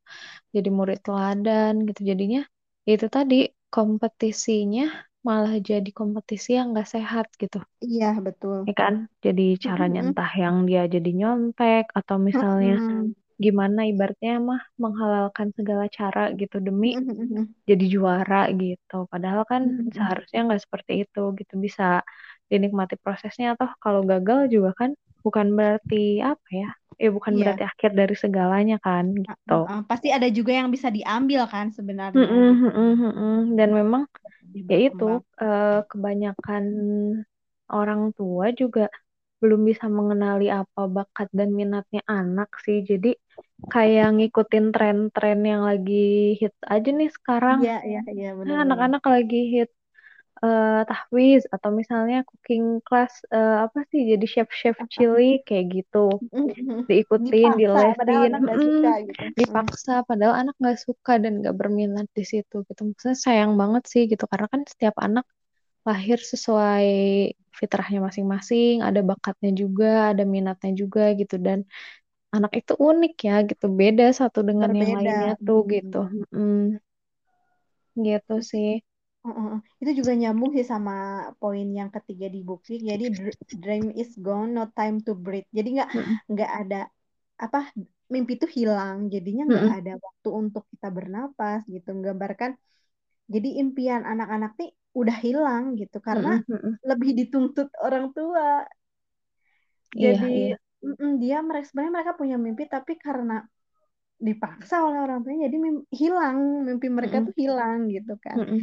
jadi 0.54 0.68
murid 0.78 0.98
teladan 1.06 1.74
gitu. 1.88 2.00
Jadinya 2.10 2.42
itu 2.88 3.06
tadi 3.16 3.36
kompetisinya 3.70 4.84
malah 5.20 5.54
jadi 5.60 5.90
kompetisi 5.92 6.56
yang 6.58 6.72
gak 6.72 6.88
sehat 6.96 7.26
gitu. 7.36 7.60
Iya 7.84 8.16
betul. 8.26 8.64
Ya 8.68 8.74
kan? 8.74 8.94
Jadi 9.24 9.46
caranya 9.64 10.00
entah 10.08 10.30
yang 10.42 10.56
dia 10.68 10.82
jadi 10.94 11.10
nyontek 11.12 11.84
atau 11.98 12.16
misalnya 12.18 12.74
gimana 13.40 13.80
ibaratnya 13.88 14.36
mah 14.48 14.60
menghalalkan 14.76 15.48
segala 15.56 15.84
cara 15.88 16.32
gitu 16.40 16.56
demi 16.60 16.96
jadi 17.68 17.84
juara 17.94 18.48
gitu. 18.56 19.06
Padahal 19.12 19.42
kan 19.50 19.62
seharusnya 19.96 20.40
nggak 20.48 20.62
seperti 20.64 20.92
itu 21.04 21.22
gitu. 21.38 21.54
Bisa 21.60 22.00
dinikmati 22.50 22.96
prosesnya. 23.04 23.54
Atau 23.54 23.68
kalau 23.84 24.00
gagal 24.08 24.48
juga 24.54 24.70
kan 24.80 24.90
bukan 25.24 25.46
berarti 25.52 26.24
apa 26.24 26.48
ya 26.48 26.68
eh 27.00 27.08
bukan 27.08 27.32
yeah. 27.32 27.40
berarti 27.48 27.64
akhir 27.64 27.90
dari 27.96 28.12
segalanya 28.12 28.76
kan 28.76 29.16
gitu. 29.16 29.58
Uh, 29.64 29.80
uh, 29.80 29.82
pasti 29.88 30.12
ada 30.12 30.28
juga 30.28 30.52
yang 30.52 30.68
bisa 30.68 30.92
diambil 30.92 31.48
kan 31.48 31.72
sebenarnya. 31.72 32.20
Mm 32.20 32.28
-mm, 32.28 32.50
gitu. 32.52 32.68
mm 32.76 33.12
-mm, 33.16 33.38
Dan 33.56 33.68
memang 33.72 34.02
ya 34.68 34.78
itu 34.92 35.24
uh, 35.40 35.80
kebanyakan 35.88 36.64
orang 37.72 38.12
tua 38.12 38.52
juga 38.52 38.92
belum 39.40 39.64
bisa 39.64 39.88
mengenali 39.88 40.52
apa 40.52 40.84
bakat 40.84 41.32
dan 41.32 41.56
minatnya 41.56 42.04
anak 42.04 42.52
sih. 42.60 42.84
Jadi 42.84 43.16
kayak 43.72 44.20
ngikutin 44.20 44.68
tren-tren 44.68 45.40
yang 45.40 45.64
lagi 45.64 46.36
hit 46.36 46.52
aja 46.68 46.88
nih 46.92 47.08
sekarang. 47.08 47.64
Iya, 47.64 47.80
iya, 47.88 48.00
iya 48.12 48.30
benar. 48.36 48.48
Nah, 48.52 48.58
anak-anak 48.68 49.04
lagi 49.08 49.40
hit 49.48 49.72
uh, 50.40 50.82
tahwiz 50.88 51.44
atau 51.52 51.70
misalnya 51.72 52.24
cooking 52.24 52.80
class 52.84 53.20
uh, 53.32 53.68
apa 53.68 53.84
sih 53.92 54.16
jadi 54.16 54.26
chef-chef 54.26 54.76
cili 54.88 55.44
kayak 55.44 55.84
gitu. 55.84 56.08
Diikutin 56.88 57.56
dilesin 57.56 57.96
padahal 57.96 58.22
anak 58.32 58.42
suka, 58.56 58.92
gitu. 59.04 59.22
dipaksa 59.36 59.94
padahal 60.08 60.34
anak 60.46 60.54
nggak 60.56 60.78
suka 60.80 61.12
dan 61.20 61.44
nggak 61.44 61.56
berminat 61.56 62.08
di 62.16 62.24
situ 62.24 62.64
gitu. 62.64 62.80
Maksudnya 62.88 63.16
sayang 63.16 63.52
banget 63.60 63.84
sih 63.86 64.02
gitu 64.08 64.24
karena 64.26 64.46
kan 64.48 64.60
setiap 64.64 64.96
anak 65.00 65.28
lahir 65.84 66.20
sesuai 66.20 66.88
fitrahnya 67.56 68.04
masing-masing 68.04 68.84
ada 68.84 69.00
bakatnya 69.00 69.52
juga 69.52 70.12
ada 70.12 70.24
minatnya 70.24 70.72
juga 70.72 71.12
gitu. 71.16 71.36
Dan 71.36 71.68
anak 72.30 72.62
itu 72.64 72.72
unik 72.78 73.14
ya 73.26 73.36
gitu 73.44 73.66
beda 73.68 74.06
satu 74.14 74.40
dengan 74.46 74.70
Berbeda. 74.72 74.86
yang 74.88 75.00
lainnya 75.04 75.34
tuh 75.40 75.60
gitu. 75.68 76.02
Hmm. 76.32 76.80
gitu 78.00 78.40
sih 78.40 78.80
Uh, 79.20 79.60
itu 79.84 80.00
juga 80.00 80.16
nyambung 80.16 80.56
sih 80.56 80.64
sama 80.64 80.92
poin 81.36 81.68
yang 81.68 81.92
ketiga 81.92 82.26
di 82.32 82.40
buku. 82.40 82.80
Jadi 82.80 83.04
dream 83.60 83.92
is 83.92 84.16
gone, 84.16 84.56
no 84.56 84.64
time 84.72 85.04
to 85.04 85.12
breathe. 85.12 85.48
Jadi 85.52 85.68
nggak 85.76 85.90
nggak 86.32 86.50
ada 86.64 86.80
apa 87.36 87.68
mimpi 88.08 88.40
itu 88.40 88.48
hilang. 88.48 89.12
Jadinya 89.12 89.44
nggak 89.44 89.66
mm 89.68 89.78
ada 89.84 89.92
waktu 90.00 90.28
untuk 90.32 90.64
kita 90.72 90.88
bernapas 90.88 91.60
gitu. 91.68 91.88
Menggambarkan 91.92 92.56
jadi 93.28 93.48
impian 93.60 94.02
anak-anak 94.08 94.56
nih 94.56 94.70
udah 94.96 95.16
hilang 95.20 95.64
gitu 95.76 96.00
karena 96.00 96.40
mm 96.48 96.80
lebih 96.80 97.10
dituntut 97.12 97.68
orang 97.84 98.08
tua. 98.16 98.64
Iya, 99.92 100.16
jadi 100.16 100.32
iya, 100.32 100.56
iya. 100.80 101.16
dia 101.20 101.38
mereka 101.44 101.68
sebenarnya 101.68 101.92
mereka 101.92 102.12
punya 102.16 102.36
mimpi 102.40 102.64
tapi 102.72 102.96
karena 102.96 103.44
dipaksa 104.20 104.84
oleh 104.84 105.00
orang 105.00 105.24
tuanya 105.24 105.48
jadi 105.48 105.56
mimpi, 105.60 105.84
hilang 105.92 106.38
mimpi 106.64 106.88
mereka 106.88 107.20
mm 107.20 107.26
tuh 107.28 107.34
hilang 107.36 107.78
gitu 107.92 108.14
kan. 108.16 108.38
Mm 108.48 108.60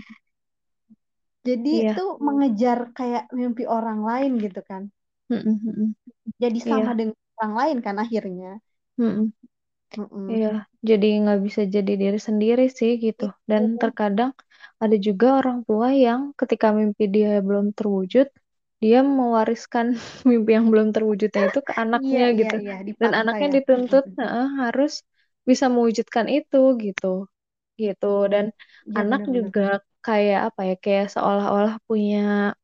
jadi 1.48 1.72
iya. 1.72 1.92
itu 1.96 2.04
mengejar 2.20 2.80
kayak 2.98 3.24
mimpi 3.32 3.64
orang 3.64 4.00
lain 4.04 4.32
gitu 4.44 4.60
kan. 4.70 4.84
Mm-mm. 5.32 5.96
Jadi 6.40 6.58
sama 6.64 6.92
iya. 6.92 6.98
dengan 7.00 7.18
orang 7.40 7.54
lain 7.60 7.78
kan 7.86 7.96
akhirnya. 8.04 8.52
Mm-mm. 9.00 9.28
Mm-mm. 9.96 10.28
Iya, 10.28 10.68
jadi 10.84 11.08
nggak 11.24 11.40
bisa 11.48 11.62
jadi 11.64 11.94
diri 11.96 12.20
sendiri 12.20 12.68
sih 12.68 13.00
gitu. 13.00 13.32
Dan 13.48 13.76
iya. 13.76 13.80
terkadang 13.80 14.32
ada 14.84 14.96
juga 15.00 15.40
orang 15.40 15.64
tua 15.64 15.96
yang 15.96 16.36
ketika 16.36 16.76
mimpi 16.76 17.08
dia 17.08 17.40
belum 17.40 17.72
terwujud, 17.72 18.28
dia 18.84 19.00
mewariskan 19.02 19.96
mimpi 20.30 20.52
yang 20.60 20.68
belum 20.68 20.92
terwujudnya 20.92 21.50
itu 21.50 21.60
ke 21.64 21.74
anaknya 21.84 22.24
iya, 22.36 22.40
gitu. 22.40 22.56
Iya, 22.60 22.76
iya. 22.84 22.94
Dan 23.00 23.12
anaknya 23.16 23.48
ya. 23.48 23.56
dituntut 23.64 24.06
uh, 24.20 24.50
harus 24.68 25.02
bisa 25.48 25.72
mewujudkan 25.72 26.28
itu 26.28 26.76
gitu. 26.84 27.32
Gitu. 27.80 28.16
Dan 28.28 28.52
ya, 28.52 28.92
anak 29.00 29.24
bener 29.24 29.32
-bener. 29.32 29.38
juga 29.40 29.68
kayak 30.08 30.42
apa 30.54 30.62
ya 30.72 30.76
kayak 30.80 31.08
seolah-olah 31.12 31.76
punya 31.84 32.56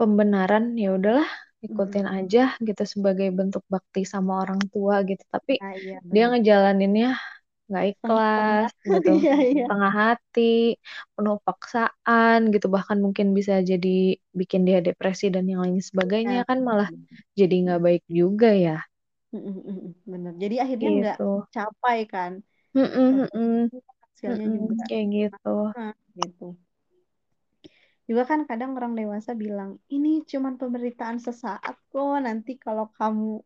pembenaran 0.00 0.72
ya 0.80 0.96
udahlah 0.96 1.28
ikutin 1.60 2.06
hmm. 2.08 2.16
aja 2.24 2.44
gitu 2.64 2.82
sebagai 2.88 3.28
bentuk 3.32 3.64
bakti 3.68 4.08
sama 4.08 4.44
orang 4.44 4.60
tua 4.72 5.04
gitu 5.04 5.20
tapi 5.28 5.60
ah, 5.60 5.76
iya, 5.76 5.98
dia 6.04 6.24
ngejalaninnya 6.32 7.16
nggak 7.66 7.84
ikhlas 7.98 8.70
tengah, 8.70 8.86
gitu 9.02 9.10
iya, 9.18 9.36
iya. 9.42 9.64
tengah 9.66 9.92
hati 9.92 10.78
penuh 11.18 11.42
paksaan 11.42 12.54
gitu 12.54 12.70
bahkan 12.70 13.02
mungkin 13.02 13.34
bisa 13.34 13.58
jadi 13.60 14.16
bikin 14.30 14.62
dia 14.62 14.78
depresi 14.78 15.34
dan 15.34 15.50
yang 15.50 15.66
lain 15.66 15.82
sebagainya 15.82 16.46
ya. 16.46 16.48
kan 16.48 16.62
malah 16.62 16.88
jadi 17.34 17.54
nggak 17.66 17.82
baik 17.82 18.04
juga 18.06 18.54
ya 18.54 18.78
bener 20.06 20.32
jadi 20.38 20.56
akhirnya 20.62 20.90
nggak 21.02 21.18
gitu. 21.18 21.32
capai 21.50 21.98
kan 22.06 22.32
mm 22.70 22.86
-mm, 22.86 23.10
mm 23.10 23.28
-mm. 23.34 23.60
hasilnya 24.14 24.46
mm 24.46 24.52
-mm, 24.54 24.62
juga 24.70 24.84
kayak 24.86 25.06
gitu 25.10 25.58
nah, 25.74 25.92
gitu. 26.16 26.56
Juga 28.06 28.22
kan 28.22 28.46
kadang 28.46 28.78
orang 28.78 28.94
dewasa 28.94 29.34
bilang 29.34 29.82
ini 29.90 30.22
cuman 30.22 30.54
pemberitaan 30.56 31.18
sesaat 31.18 31.74
kok 31.90 32.16
nanti 32.22 32.54
kalau 32.54 32.86
kamu 32.94 33.42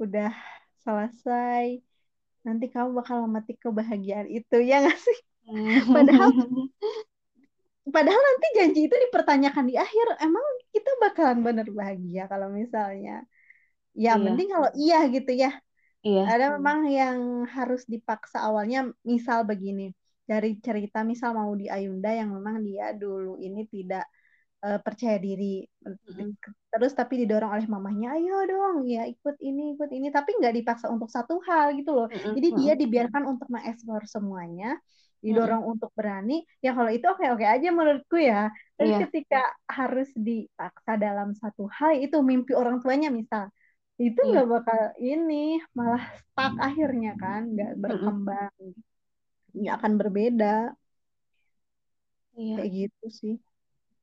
udah 0.00 0.32
selesai 0.80 1.84
nanti 2.40 2.72
kamu 2.72 2.96
bakal 2.96 3.28
memetik 3.28 3.60
kebahagiaan 3.60 4.24
itu 4.32 4.56
ya 4.64 4.80
nggak 4.80 4.96
sih? 4.96 5.18
Padahal 5.92 6.32
padahal 7.94 8.22
nanti 8.24 8.46
janji 8.56 8.80
itu 8.88 8.96
dipertanyakan 8.96 9.64
di 9.68 9.76
akhir 9.76 10.06
emang 10.24 10.46
kita 10.72 10.90
bakalan 11.04 11.38
bener 11.44 11.68
bahagia 11.68 12.24
kalau 12.32 12.48
misalnya? 12.48 13.28
Ya 13.92 14.16
iya. 14.16 14.24
penting 14.24 14.48
kalau 14.48 14.70
iya 14.72 14.98
gitu 15.12 15.32
ya. 15.36 15.52
Iya. 16.00 16.24
ada 16.32 16.56
memang 16.56 16.88
yang 16.88 17.44
harus 17.44 17.84
dipaksa 17.84 18.40
awalnya 18.40 18.88
misal 19.04 19.44
begini 19.44 19.92
dari 20.30 20.62
cerita 20.62 21.02
misal 21.02 21.34
mau 21.34 21.50
di 21.58 21.66
Ayunda 21.66 22.14
yang 22.14 22.30
memang 22.30 22.62
dia 22.62 22.94
dulu 22.94 23.34
ini 23.42 23.66
tidak 23.66 24.06
uh, 24.62 24.78
percaya 24.78 25.18
diri 25.18 25.66
mm-hmm. 25.66 26.38
terus 26.70 26.94
tapi 26.94 27.26
didorong 27.26 27.50
oleh 27.50 27.66
mamahnya 27.66 28.14
ayo 28.14 28.46
dong 28.46 28.86
ya 28.86 29.10
ikut 29.10 29.42
ini 29.42 29.74
ikut 29.74 29.90
ini 29.90 30.14
tapi 30.14 30.38
nggak 30.38 30.54
dipaksa 30.62 30.86
untuk 30.86 31.10
satu 31.10 31.42
hal 31.42 31.74
gitu 31.74 31.90
loh 31.98 32.06
mm-hmm. 32.06 32.34
jadi 32.38 32.48
dia 32.54 32.72
dibiarkan 32.78 33.26
untuk 33.26 33.50
mengeksplor 33.50 34.06
semuanya 34.06 34.78
didorong 35.20 35.68
mm. 35.68 35.72
untuk 35.76 35.90
berani 35.92 36.46
ya 36.64 36.72
kalau 36.72 36.88
itu 36.88 37.04
oke 37.04 37.20
oke 37.36 37.44
aja 37.44 37.68
menurutku 37.68 38.16
ya 38.16 38.48
tapi 38.78 38.96
yeah. 38.96 39.00
ketika 39.04 39.42
harus 39.68 40.08
dipaksa 40.16 40.96
dalam 40.96 41.36
satu 41.36 41.68
hal 41.68 42.00
itu 42.00 42.16
mimpi 42.24 42.56
orang 42.56 42.80
tuanya 42.80 43.12
misal 43.12 43.52
itu 44.00 44.16
iya. 44.16 44.30
nggak 44.32 44.46
yeah. 44.48 44.54
bakal 44.56 44.80
ini 44.96 45.44
malah 45.76 46.04
stuck 46.24 46.54
akhirnya 46.56 47.12
kan 47.20 47.52
nggak 47.52 47.72
berkembang 47.76 48.54
nggak 49.54 49.74
akan 49.80 49.92
berbeda. 50.00 50.54
Yeah. 52.38 52.56
kayak 52.56 52.70
gitu 52.72 53.06
sih. 53.20 53.34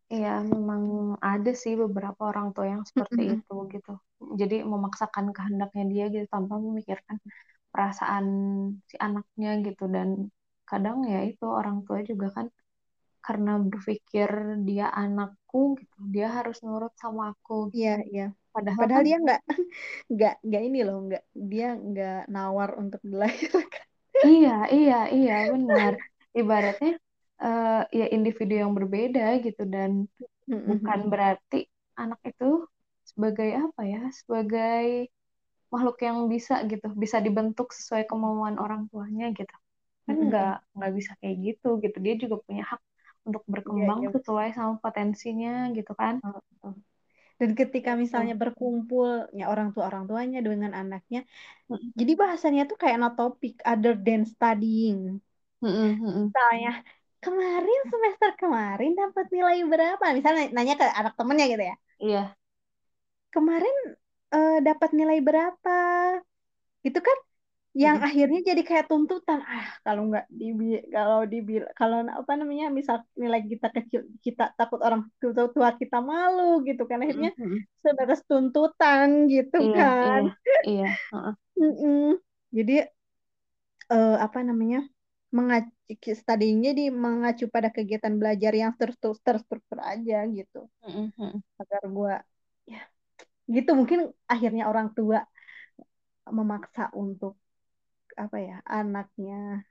Iya, 0.08 0.39
memang 0.39 0.84
ada 1.20 1.51
sih 1.51 1.74
beberapa 1.75 2.32
orang 2.32 2.56
tua 2.56 2.66
yang 2.72 2.84
seperti 2.88 3.39
itu 3.39 3.56
gitu. 3.74 3.92
Jadi 4.39 4.63
memaksakan 4.63 5.36
kehendaknya 5.36 5.84
dia 5.92 6.06
gitu 6.13 6.27
tanpa 6.32 6.56
memikirkan 6.56 7.18
perasaan 7.74 8.25
si 8.88 8.96
anaknya 8.96 9.60
gitu. 9.68 9.84
Dan 9.92 10.32
kadang 10.63 11.04
ya 11.08 11.24
itu 11.27 11.44
orang 11.44 11.84
tua 11.84 12.00
juga 12.08 12.27
kan 12.32 12.48
karena 13.27 13.60
berpikir 13.60 14.30
dia 14.63 14.88
anakku 14.88 15.75
gitu 15.75 16.00
dia 16.16 16.32
harus 16.32 16.63
nurut 16.63 16.96
sama 16.96 17.36
aku 17.36 17.68
iya 17.75 18.00
iya. 18.08 18.27
Padahal, 18.56 18.80
padahal 18.80 19.04
kan, 19.04 19.08
dia 19.08 19.18
nggak 19.20 19.42
nggak 20.16 20.36
nggak 20.48 20.62
ini 20.63 20.80
loh 20.88 20.98
nggak 21.12 21.24
dia 21.36 21.68
nggak 21.75 22.20
nawar 22.32 22.70
untuk 22.80 23.01
dilahirkan 23.04 23.67
iya 24.26 24.58
iya 24.74 25.00
iya 25.14 25.36
benar. 25.54 25.94
Ibaratnya 26.34 26.98
uh, 27.42 27.84
ya 27.94 28.06
individu 28.10 28.54
yang 28.58 28.72
berbeda 28.74 29.38
gitu 29.44 29.64
dan 29.70 30.10
mm-hmm. 30.50 30.66
bukan 30.82 31.00
berarti 31.12 31.70
anak 31.98 32.22
itu 32.26 32.66
sebagai 33.06 33.50
apa 33.56 33.82
ya 33.86 34.02
sebagai 34.14 35.10
makhluk 35.68 36.00
yang 36.00 36.32
bisa 36.32 36.64
gitu 36.66 36.88
bisa 36.96 37.20
dibentuk 37.20 37.76
sesuai 37.76 38.08
kemauan 38.08 38.58
orang 38.58 38.90
tuanya 38.90 39.30
gitu. 39.36 39.56
Kan 40.08 40.32
nggak 40.32 40.56
nggak 40.74 40.92
bisa 40.96 41.12
kayak 41.20 41.38
gitu 41.44 41.78
gitu. 41.84 41.98
Dia 42.00 42.16
juga 42.16 42.40
punya 42.42 42.64
hak 42.64 42.82
untuk 43.28 43.44
iya, 43.44 43.52
berkembang 43.60 44.00
yeah, 44.00 44.08
yeah. 44.08 44.16
sesuai 44.16 44.48
sama 44.56 44.74
potensinya 44.80 45.54
gitu 45.76 45.92
kan 45.92 46.24
dan 47.38 47.50
ketika 47.53 47.94
misalnya 47.94 48.34
berkumpulnya 48.34 49.46
orang 49.46 49.70
tua 49.74 49.89
orang 49.89 50.10
tuanya 50.10 50.41
dengan 50.41 50.74
anaknya 50.74 51.22
-hmm. 51.70 51.94
jadi 51.94 52.12
bahasanya 52.17 52.62
tuh 52.70 52.77
kayak 52.82 52.98
no 52.98 53.13
topic 53.13 53.62
other 53.62 53.94
than 53.94 54.25
studying. 54.25 55.22
-hmm. 55.62 56.34
misalnya 56.34 56.82
kemarin 57.24 57.79
semester 57.89 58.32
kemarin 58.38 58.91
dapat 58.94 59.25
nilai 59.34 59.58
berapa? 59.65 60.06
Misalnya 60.13 60.44
nanya 60.53 60.74
ke 60.77 60.86
anak 60.86 61.13
temennya 61.17 61.46
gitu 61.50 61.63
ya. 61.63 61.75
Iya. 61.98 62.24
Kemarin 63.34 63.75
uh, 64.34 64.58
dapat 64.63 64.89
nilai 64.94 65.20
berapa? 65.20 65.77
Itu 66.86 67.00
kan 67.01 67.17
yang 67.78 68.02
hmm. 68.02 68.08
akhirnya 68.10 68.42
jadi 68.42 68.62
kayak 68.66 68.90
tuntutan 68.90 69.46
ah 69.46 69.70
kalau 69.86 70.10
nggak 70.10 70.26
di 70.34 70.82
kalau 70.90 71.30
di 71.30 71.46
kalau 71.78 72.02
apa 72.10 72.34
namanya 72.34 72.74
misal 72.74 73.06
nilai 73.14 73.46
kita 73.46 73.70
kecil 73.70 74.02
kita 74.26 74.50
takut 74.58 74.82
orang 74.82 75.06
tua 75.22 75.46
tua 75.54 75.70
kita 75.78 76.02
malu 76.02 76.66
gitu 76.66 76.90
kan 76.90 77.06
akhirnya 77.06 77.38
hmm. 77.38 77.70
sebatas 77.86 78.26
tuntutan 78.26 79.30
gitu 79.30 79.62
iya, 79.62 79.78
kan 79.78 80.22
iya, 80.66 80.90
iya. 80.90 80.92
Uh 81.14 82.18
jadi 82.58 82.90
uh, 83.94 84.18
apa 84.26 84.42
namanya 84.42 84.82
mengacu 85.30 86.18
studinya 86.18 86.74
di 86.74 86.90
mengacu 86.90 87.46
pada 87.46 87.70
kegiatan 87.70 88.18
belajar 88.18 88.58
yang 88.58 88.74
terstruktur 88.74 89.38
terstruktur 89.38 89.78
aja 89.86 90.26
gitu 90.34 90.66
hmm. 90.82 91.46
agar 91.62 91.84
gua 91.94 92.16
ya 92.66 92.82
gitu 93.46 93.78
mungkin 93.78 94.10
akhirnya 94.26 94.66
orang 94.66 94.98
tua 94.98 95.22
memaksa 96.26 96.90
untuk 96.98 97.38
apa 98.18 98.38
ya 98.42 98.56
anaknya 98.66 99.64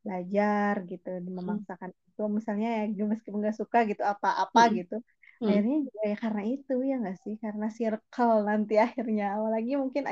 belajar 0.00 0.74
gitu 0.88 1.08
hmm. 1.08 1.28
memaksakan 1.36 1.90
itu 1.92 2.22
misalnya 2.28 2.68
ya 2.88 3.04
meskipun 3.04 3.38
nggak 3.44 3.58
suka 3.60 3.78
gitu 3.84 4.02
apa-apa 4.02 4.62
hmm. 4.68 4.72
gitu 4.80 4.96
hmm. 5.40 5.48
akhirnya 5.48 5.76
juga 5.86 6.00
ya 6.08 6.16
karena 6.16 6.42
itu 6.48 6.74
ya 6.80 6.94
nggak 7.02 7.18
sih 7.20 7.34
karena 7.36 7.66
circle 7.68 8.34
nanti 8.48 8.74
akhirnya 8.80 9.24
apalagi 9.36 9.72
mungkin 9.76 10.04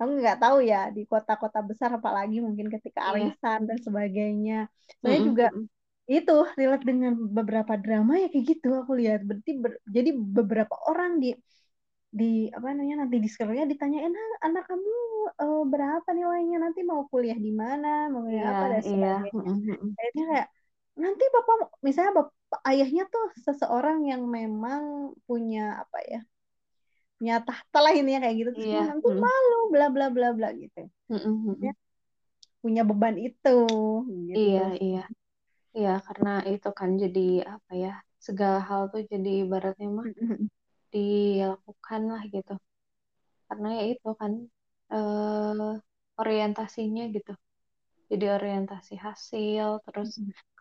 aku 0.00 0.10
nggak 0.20 0.38
tahu 0.40 0.58
ya 0.64 0.88
di 0.90 1.02
kota-kota 1.04 1.60
besar 1.62 1.90
apalagi 2.00 2.40
mungkin 2.40 2.66
ketika 2.72 3.00
iya. 3.04 3.08
arisan 3.12 3.58
yeah. 3.62 3.68
dan 3.68 3.78
sebagainya 3.84 4.58
saya 5.04 5.18
hmm. 5.20 5.26
juga 5.28 5.46
itu 6.04 6.36
relate 6.60 6.84
dengan 6.84 7.16
beberapa 7.16 7.80
drama 7.80 8.20
ya 8.20 8.28
kayak 8.28 8.44
gitu 8.44 8.68
aku 8.76 8.92
lihat 9.00 9.24
berarti 9.24 9.52
ber, 9.56 9.80
jadi 9.88 10.12
beberapa 10.12 10.76
orang 10.84 11.16
di 11.16 11.32
di 12.14 12.46
apa 12.54 12.70
namanya 12.70 13.02
nanti 13.02 13.18
di 13.18 13.26
sekolahnya 13.26 13.66
ditanyain 13.66 14.14
ah, 14.14 14.46
anak 14.46 14.70
kamu 14.70 14.94
uh, 15.34 15.62
berapa 15.66 16.06
nilainya 16.14 16.62
nanti 16.62 16.86
mau 16.86 17.10
kuliah 17.10 17.34
di 17.34 17.50
mana 17.50 18.06
mau 18.06 18.22
kuliah 18.22 18.38
yeah, 18.38 18.54
apa 18.54 18.64
dan 18.70 18.78
iya. 18.78 18.86
sebagainya 18.86 19.74
yeah. 19.74 19.98
akhirnya 19.98 20.24
kayak 20.30 20.48
nanti 20.94 21.24
bapak 21.34 21.56
misalnya 21.82 22.12
bapak 22.22 22.60
ayahnya 22.70 23.04
tuh 23.10 23.26
seseorang 23.42 24.06
yang 24.06 24.22
memang 24.30 25.10
punya 25.26 25.82
apa 25.82 25.98
ya 26.06 26.20
punya 27.18 27.34
tahta 27.42 27.78
lah 27.82 27.94
ini 27.98 28.10
ya 28.14 28.20
kayak 28.22 28.36
gitu 28.38 28.50
terus 28.54 28.70
yeah. 28.70 28.86
nanti 28.86 29.10
mm. 29.10 29.18
malu 29.18 29.60
bla 29.74 29.86
bla 29.90 30.06
bla 30.14 30.28
bla 30.38 30.48
gitu 30.54 30.86
ya, 31.58 31.72
punya 32.62 32.82
beban 32.86 33.18
itu 33.18 33.58
gitu. 34.06 34.38
iya 34.38 34.66
iya 34.78 35.04
iya 35.74 35.94
karena 35.98 36.46
itu 36.46 36.70
kan 36.70 36.94
jadi 36.94 37.58
apa 37.58 37.72
ya 37.74 37.94
segala 38.22 38.62
hal 38.62 38.86
tuh 38.94 39.02
jadi 39.02 39.42
ibaratnya 39.42 39.90
mah 39.90 40.06
dilakukan 40.94 42.02
lah 42.14 42.22
gitu. 42.30 42.54
Karena 43.50 43.68
ya 43.78 43.84
itu 43.92 44.08
kan 44.20 44.32
eh, 44.94 45.72
orientasinya 46.22 47.04
gitu. 47.16 47.32
Jadi 48.10 48.24
orientasi 48.30 48.94
hasil 49.00 49.82
terus 49.86 50.10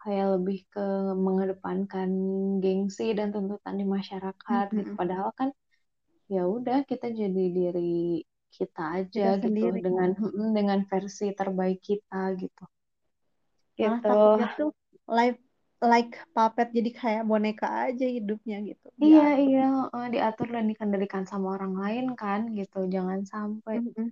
kayak 0.01 0.27
lebih 0.39 0.59
ke 0.73 0.85
mengedepankan 1.15 2.09
gengsi 2.63 3.13
dan 3.17 3.29
tuntutan 3.35 3.75
di 3.79 3.85
masyarakat 3.85 4.65
gitu. 4.73 4.91
Padahal 4.99 5.29
kan 5.39 5.49
ya 6.31 6.43
udah 6.47 6.87
kita 6.89 7.11
jadi 7.11 7.43
diri 7.51 8.23
kita 8.53 8.83
aja 9.01 9.37
kita 9.37 9.49
gitu 9.49 9.65
sendiri. 9.69 9.79
dengan 9.85 10.09
dengan 10.57 10.79
versi 10.87 11.27
terbaik 11.35 11.79
kita 11.83 12.33
gitu. 12.41 12.63
Gitu 13.77 14.13
tuh 14.57 14.71
live 15.09 15.39
like 15.83 16.15
puppet 16.31 16.71
jadi 16.71 16.89
kayak 16.95 17.23
boneka 17.27 17.67
aja 17.91 18.07
hidupnya 18.07 18.63
gitu. 18.63 18.87
Iya 18.97 19.35
diatur. 19.35 19.43
iya 19.43 19.67
uh, 19.91 20.07
diatur 20.07 20.47
dan 20.55 20.65
dikendalikan 20.71 21.23
sama 21.27 21.59
orang 21.59 21.75
lain 21.75 22.05
kan 22.15 22.47
gitu 22.55 22.87
jangan 22.87 23.27
sampai. 23.27 23.83
Mm 23.83 23.91
-hmm. 23.91 24.07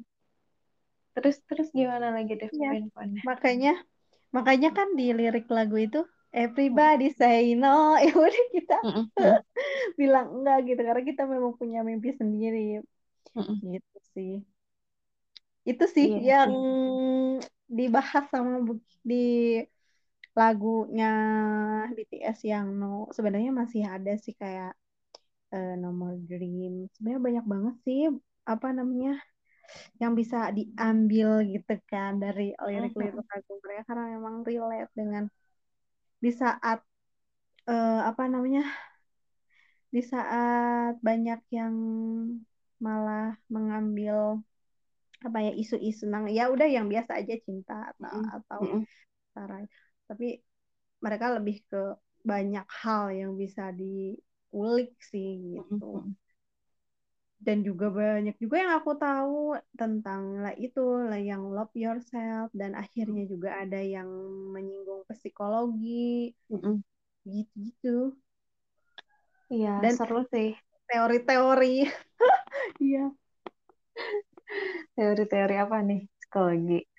Terus 1.15 1.37
terus 1.47 1.67
gimana 1.71 2.11
lagi 2.11 2.35
deh 2.35 2.51
ya, 2.51 2.75
Makanya 3.23 3.79
makanya 4.31 4.69
kan 4.71 4.95
di 4.95 5.11
lirik 5.11 5.47
lagu 5.51 5.75
itu 5.75 6.03
everybody 6.31 7.11
say 7.11 7.51
no 7.55 7.95
ya 8.05 8.15
udah 8.15 8.45
kita 8.55 8.77
mm 8.79 8.91
-hmm. 8.91 9.35
bilang 9.99 10.27
enggak 10.31 10.59
gitu 10.67 10.81
karena 10.83 11.03
kita 11.03 11.23
memang 11.27 11.55
punya 11.59 11.83
mimpi 11.83 12.15
sendiri 12.15 12.83
mm 13.31 13.43
-hmm. 13.43 13.79
gitu 13.79 13.97
sih. 14.11 14.33
Itu 15.63 15.85
sih 15.87 16.19
iya, 16.19 16.43
yang 16.47 16.51
iya. 16.51 17.47
dibahas 17.71 18.25
sama 18.27 18.65
di 19.05 19.61
lagunya 20.31 21.11
BTS 21.91 22.47
yang 22.47 22.67
no 22.79 23.11
sebenarnya 23.11 23.51
masih 23.51 23.83
ada 23.83 24.15
sih 24.15 24.31
kayak 24.31 24.71
uh, 25.51 25.75
No 25.75 25.91
More 25.91 26.19
Dream 26.23 26.87
sebenarnya 26.95 27.21
banyak 27.21 27.45
banget 27.45 27.75
sih 27.83 28.01
apa 28.47 28.67
namanya 28.71 29.19
yang 29.99 30.13
bisa 30.19 30.51
diambil 30.51 31.43
gitu 31.47 31.75
kan 31.87 32.19
dari 32.19 32.51
lirik-lirik 32.55 33.23
lagu 33.23 33.53
mereka. 33.63 33.81
Karena 33.87 34.05
memang 34.19 34.35
relate 34.43 34.91
dengan 34.91 35.23
di 36.21 36.31
saat 36.31 36.79
uh, 37.71 38.01
apa 38.05 38.23
namanya 38.27 38.67
di 39.91 40.01
saat 40.03 40.99
banyak 40.99 41.39
yang 41.51 41.75
malah 42.79 43.35
mengambil 43.51 44.39
apa 45.21 45.37
ya 45.45 45.53
isu-isu 45.53 46.09
nang 46.09 46.25
ya 46.31 46.49
udah 46.49 46.65
yang 46.65 46.89
biasa 46.89 47.21
aja 47.21 47.37
cinta 47.45 47.93
atau 47.93 48.09
mm 48.09 48.25
-hmm. 48.25 48.35
atau 48.41 48.61
tapi 50.11 50.43
mereka 50.99 51.31
lebih 51.39 51.63
ke 51.71 51.95
banyak 52.27 52.67
hal 52.67 53.15
yang 53.15 53.31
bisa 53.39 53.71
diulik 53.71 54.91
sih 54.99 55.55
gitu. 55.55 56.03
Dan 57.41 57.63
juga 57.63 57.89
banyak 57.89 58.37
juga 58.37 58.61
yang 58.61 58.73
aku 58.77 58.91
tahu 58.99 59.57
tentang 59.73 60.43
lah 60.43 60.53
itu 60.59 60.83
lah 61.07 61.17
yang 61.17 61.47
love 61.47 61.71
yourself. 61.73 62.51
Dan 62.51 62.75
akhirnya 62.75 63.23
juga 63.23 63.55
ada 63.63 63.79
yang 63.79 64.11
menyinggung 64.51 65.07
psikologi. 65.07 66.35
Gitu 67.23 67.47
gitu 67.55 67.97
iya 69.51 69.83
dan 69.83 69.93
seru 69.99 70.23
sih. 70.31 70.57
teori-teori. 70.91 71.87
Iya. 72.81 73.13
Teori-teori 74.93 75.55
apa 75.57 75.77
nih? 75.81 76.05
Psikologi 76.19 76.90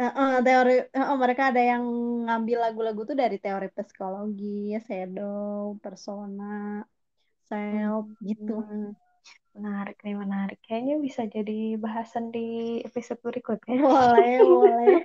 Uh, 0.00 0.40
teori 0.40 0.80
uh, 0.96 1.12
mereka 1.20 1.52
ada 1.52 1.60
yang 1.60 1.84
ngambil 2.24 2.72
lagu-lagu 2.72 3.04
tuh 3.04 3.12
dari 3.12 3.36
teori 3.36 3.68
psikologi, 3.68 4.72
shadow, 4.80 5.76
persona, 5.76 6.80
self 7.44 8.08
hmm. 8.08 8.24
gitu. 8.24 8.64
Menarik 9.52 10.00
nih, 10.00 10.16
menarik. 10.16 10.58
Kayaknya 10.64 10.96
bisa 11.04 11.28
jadi 11.28 11.76
bahasan 11.76 12.32
di 12.32 12.80
episode 12.80 13.20
berikutnya. 13.20 13.76
Boleh, 13.76 14.40
boleh. 14.48 15.04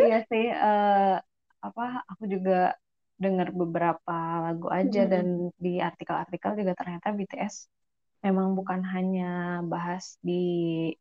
iya 0.00 0.24
sih, 0.24 0.48
uh, 0.48 1.20
apa 1.60 1.84
aku 2.08 2.32
juga 2.32 2.80
dengar 3.20 3.52
beberapa 3.52 4.16
lagu 4.40 4.72
aja 4.72 5.04
dan 5.04 5.52
di 5.60 5.76
artikel-artikel 5.84 6.64
juga 6.64 6.72
ternyata 6.72 7.12
BTS 7.12 7.79
memang 8.20 8.52
bukan 8.52 8.80
hanya 8.84 9.64
bahas 9.64 10.20
di 10.20 10.44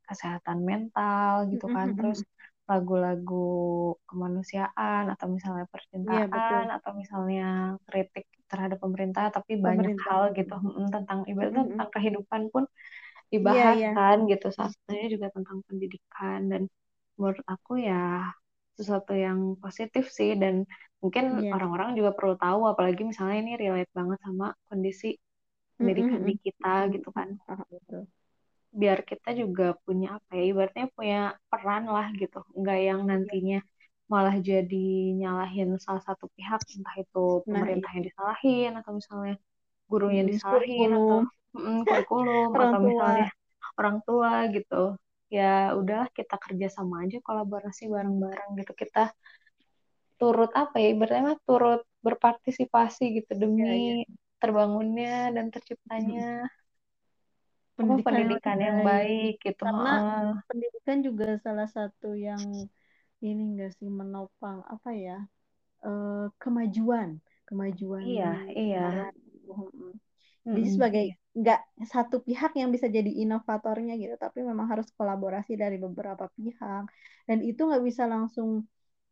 kesehatan 0.08 0.64
mental 0.64 1.52
gitu 1.52 1.68
kan, 1.68 1.96
terus 1.96 2.24
lagu-lagu 2.70 3.98
kemanusiaan 4.06 5.10
atau 5.10 5.26
misalnya 5.26 5.66
iya, 5.66 5.74
percintaan 5.74 6.66
yeah, 6.70 6.78
atau 6.78 6.92
misalnya 6.94 7.48
kritik 7.90 8.30
terhadap 8.46 8.78
pemerintah 8.78 9.34
tapi 9.34 9.58
banyak 9.58 9.98
hal 10.06 10.38
gitu 10.38 10.54
tentang 10.94 11.26
ibaratnya 11.26 11.66
tentang 11.66 11.90
kehidupan 11.90 12.42
pun 12.54 12.70
dibahas 13.34 13.74
yeah, 13.78 13.90
yeah. 13.90 13.94
kan 13.98 14.30
gitu 14.30 14.54
saat 14.54 14.74
juga 14.86 15.34
tentang 15.34 15.66
pendidikan. 15.66 16.46
Dan 16.46 16.62
menurut 17.18 17.42
aku 17.50 17.82
ya 17.82 18.30
sesuatu 18.78 19.12
yang 19.12 19.58
positif 19.60 20.08
sih 20.14 20.38
dan 20.38 20.64
mungkin 21.04 21.42
yeah. 21.42 21.58
orang-orang 21.58 21.98
juga 21.98 22.14
perlu 22.16 22.38
tahu 22.38 22.70
apalagi 22.70 23.02
misalnya 23.04 23.38
ini 23.44 23.54
relate 23.58 23.92
banget 23.92 24.20
sama 24.24 24.54
kondisi 24.70 25.18
pendidikan 25.80 26.20
mm 26.20 26.24
-hmm. 26.28 26.30
di 26.30 26.36
kita 26.44 26.74
gitu 26.92 27.10
kan. 27.16 27.30
Oh, 27.48 28.04
biar 28.70 29.02
kita 29.02 29.34
juga 29.34 29.74
punya 29.82 30.22
apa 30.22 30.38
ya 30.38 30.44
ibaratnya 30.52 30.86
punya 30.94 31.20
peran 31.48 31.88
lah 31.88 32.12
gitu. 32.14 32.44
Nggak 32.54 32.80
yang 32.84 33.02
iya. 33.02 33.10
nantinya 33.10 33.60
malah 34.10 34.36
jadi 34.42 35.14
nyalahin 35.16 35.78
salah 35.78 36.02
satu 36.02 36.26
pihak 36.34 36.62
entah 36.66 36.96
itu 36.98 37.46
nah, 37.46 37.62
pemerintah 37.62 37.90
nah, 37.94 37.96
yang 37.96 38.06
disalahin 38.10 38.72
atau 38.82 38.92
misalnya 38.98 39.36
gurunya 39.86 40.24
hmm, 40.26 40.32
disalahin 40.34 40.90
atau 40.98 41.20
mm, 41.54 41.80
kurikulum 41.86 42.50
atau 42.58 42.80
misalnya 42.82 43.30
orang 43.78 43.98
tua 44.06 44.34
gitu. 44.54 44.84
Ya 45.30 45.78
udahlah 45.78 46.10
kita 46.10 46.36
kerja 46.42 46.68
sama 46.74 47.06
aja 47.06 47.22
kolaborasi 47.22 47.86
bareng-bareng 47.90 48.58
gitu. 48.66 48.74
Kita 48.74 49.14
turut 50.20 50.52
apa 50.52 50.82
ya 50.82 50.92
ibaratnya 50.94 51.38
turut 51.46 51.86
berpartisipasi 52.04 53.24
gitu 53.24 53.32
demi 53.38 53.64
ya, 53.64 53.74
ya. 54.04 54.06
Terbangunnya 54.40 55.30
dan 55.36 55.52
terciptanya. 55.52 56.48
Pendidikan, 57.76 58.04
apa, 58.04 58.08
pendidikan 58.12 58.58
yang, 58.60 58.68
yang 58.68 58.80
baik. 58.84 59.34
gitu 59.40 59.64
karena 59.64 59.94
uh. 59.96 60.36
pendidikan 60.52 60.98
juga 61.00 61.28
salah 61.40 61.68
satu 61.72 62.12
yang 62.12 62.44
ini 63.24 63.56
enggak 63.56 63.72
sih 63.80 63.88
menopang 63.88 64.64
apa 64.68 64.92
ya 64.92 65.24
uh, 65.88 66.28
kemajuan 66.44 67.24
kemajuan 67.48 68.04
iya 68.04 68.36
iya. 68.52 69.08
jadi 70.44 70.68
sebagai 70.76 71.06
nggak 71.40 71.62
satu 71.88 72.20
pihak 72.20 72.52
yang 72.60 72.70
bisa 72.74 72.92
jadi 72.92 73.08
inovatornya 73.08 73.96
gitu, 73.96 74.16
tapi 74.20 74.44
memang 74.44 74.68
harus 74.68 74.92
kolaborasi 74.98 75.56
dari 75.56 75.80
beberapa 75.80 76.28
pihak. 76.36 76.84
Dan 77.24 77.46
itu 77.46 77.64
nggak 77.64 77.84
bisa 77.86 78.10
langsung 78.10 78.68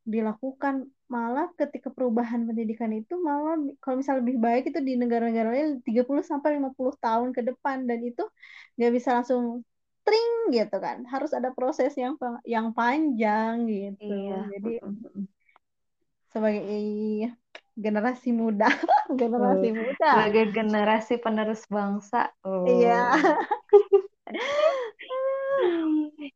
dilakukan 0.08 0.88
malah 1.12 1.52
ketika 1.60 1.92
perubahan 1.92 2.48
pendidikan 2.48 2.92
itu 2.96 3.20
malah 3.20 3.60
kalau 3.84 4.00
misalnya 4.00 4.24
lebih 4.24 4.40
baik 4.40 4.72
itu 4.72 4.80
di 4.80 4.96
negara-negara 4.96 5.52
lain 5.52 5.84
30 5.84 6.24
sampai 6.24 6.60
50 6.60 6.96
tahun 7.00 7.30
ke 7.36 7.42
depan 7.44 7.84
dan 7.84 8.00
itu 8.04 8.24
nggak 8.80 8.92
bisa 8.96 9.20
langsung 9.20 9.68
tring 10.08 10.56
gitu 10.56 10.80
kan 10.80 11.04
harus 11.12 11.36
ada 11.36 11.52
proses 11.52 11.92
yang 12.00 12.16
yang 12.48 12.72
panjang 12.72 13.68
gitu 13.68 14.08
iya. 14.08 14.48
jadi 14.56 14.80
sebagai 16.32 16.64
generasi 17.76 18.32
muda 18.32 18.72
generasi 19.20 19.76
muda 19.76 20.10
sebagai 20.16 20.56
generasi 20.56 21.20
penerus 21.20 21.68
bangsa 21.68 22.32
oh. 22.48 22.64
iya 22.64 23.12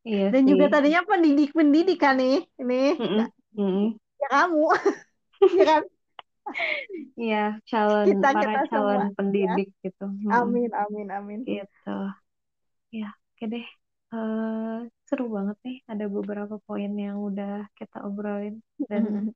iya 0.07 0.31
dan 0.31 0.43
sih. 0.43 0.49
juga 0.51 0.67
tadinya 0.67 1.07
pendidik 1.07 1.55
pendidikan 1.55 2.19
nih 2.19 2.43
ini 2.59 2.99
mm 2.99 3.07
-mm. 3.07 3.27
Mm 3.57 3.97
ya 4.21 4.27
kamu 4.29 4.65
ya 5.59 5.65
kan 5.65 5.83
Iya, 7.15 7.61
calon 7.69 8.05
kita, 8.11 8.27
para 8.33 8.41
kita 8.43 8.61
calon 8.73 8.99
semua, 9.07 9.15
pendidik 9.15 9.69
ya. 9.71 9.81
gitu. 9.87 10.05
Amin, 10.33 10.73
amin, 10.73 11.07
amin. 11.13 11.39
Gitu. 11.45 11.97
Ya, 12.91 13.13
oke 13.13 13.45
deh. 13.45 13.67
Uh, 14.11 14.89
seru 15.05 15.29
banget 15.29 15.55
nih. 15.63 15.77
Ada 15.85 16.09
beberapa 16.11 16.57
poin 16.65 16.91
yang 16.97 17.21
udah 17.21 17.69
kita 17.77 18.03
obrolin 18.03 18.59
dan 18.89 19.31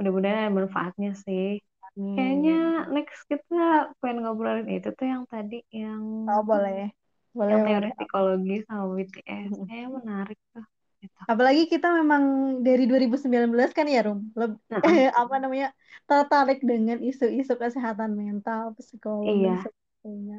mudah-mudahan 0.00 0.48
ada 0.48 0.56
manfaatnya 0.56 1.12
sih 1.12 1.60
hmm. 1.92 2.16
kayaknya 2.16 2.58
next 2.88 3.20
kita 3.28 3.92
pengen 4.00 4.24
ngobrolin 4.24 4.68
itu 4.72 4.88
tuh 4.96 5.04
yang 5.04 5.28
tadi 5.28 5.60
yang 5.68 6.24
oh 6.24 6.40
boleh 6.40 6.88
boleh 7.36 7.52
yang 7.52 7.64
teori 7.68 7.84
boleh. 7.84 7.96
psikologi 8.00 8.56
sama 8.64 8.84
BTS 8.96 9.52
hmm. 9.52 9.66
kayaknya 9.68 9.88
menarik 9.92 10.38
tuh 10.56 10.64
gitu. 11.00 11.16
apalagi 11.24 11.64
kita 11.66 11.88
memang 11.96 12.22
dari 12.60 12.84
2019 12.84 13.50
kan 13.72 13.86
ya 13.88 14.00
Rum? 14.04 14.30
Leb 14.36 14.60
-huh. 14.68 14.82
apa 15.20 15.34
namanya 15.40 15.72
tertarik 16.04 16.60
dengan 16.60 17.00
isu-isu 17.00 17.56
kesehatan 17.56 18.12
mental 18.12 18.76
psikologi 18.76 19.48
iya. 19.48 19.64
sebagainya. 19.64 20.38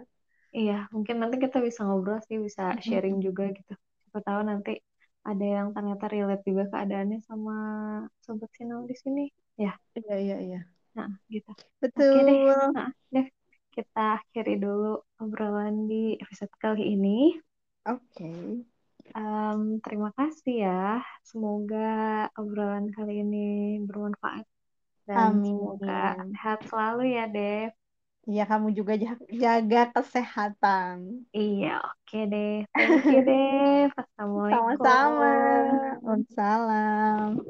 Iya 0.52 0.80
mungkin 0.92 1.24
nanti 1.24 1.40
kita 1.40 1.64
bisa 1.64 1.88
ngobrol 1.88 2.20
sih 2.28 2.38
bisa 2.38 2.76
sharing 2.84 3.24
juga 3.24 3.50
gitu. 3.56 3.74
Siapa 4.06 4.20
tahu 4.22 4.42
nanti 4.44 4.84
ada 5.22 5.46
yang 5.46 5.68
ternyata 5.72 6.06
relate 6.12 6.44
juga 6.44 6.68
keadaannya 6.70 7.20
sama 7.24 7.56
sobat 8.22 8.52
sinau 8.54 8.84
di 8.84 8.96
sini. 8.98 9.26
Ya. 9.56 9.78
Iya 9.96 10.16
iya 10.20 10.38
iya. 10.44 10.62
Nah 10.98 11.10
gitu. 11.32 11.52
Betul 11.80 12.22
oke 12.22 12.28
deh. 12.28 12.40
Nah 12.76 12.90
deh. 13.16 13.28
Kita 13.72 14.20
akhiri 14.20 14.60
dulu 14.60 15.00
obrolan 15.24 15.88
di 15.88 16.20
episode 16.20 16.52
kali 16.60 16.92
ini. 17.00 17.40
Oke. 17.88 18.20
okay. 18.20 18.81
Um, 19.18 19.82
terima 19.84 20.10
kasih 20.16 20.56
ya 20.68 20.84
semoga 21.26 22.30
obrolan 22.38 22.90
kali 22.94 23.22
ini 23.26 23.82
bermanfaat 23.84 24.46
dan 25.10 25.42
Amin. 25.42 25.50
semoga 25.50 26.18
sehat 26.34 26.60
selalu 26.70 27.04
ya 27.18 27.26
Dev 27.28 27.72
Iya, 28.22 28.46
kamu 28.46 28.78
juga 28.78 28.94
jaga 29.34 29.82
kesehatan. 29.98 31.26
Iya, 31.34 31.82
oke 31.82 32.06
okay 32.06 32.24
deh. 32.30 32.56
Thank 32.78 33.10
you 33.10 33.22
deh. 33.26 33.90
Assalamualaikum. 33.98 34.78
Sama-sama. 34.78 35.34
Waalaikumsalam. 36.06 37.42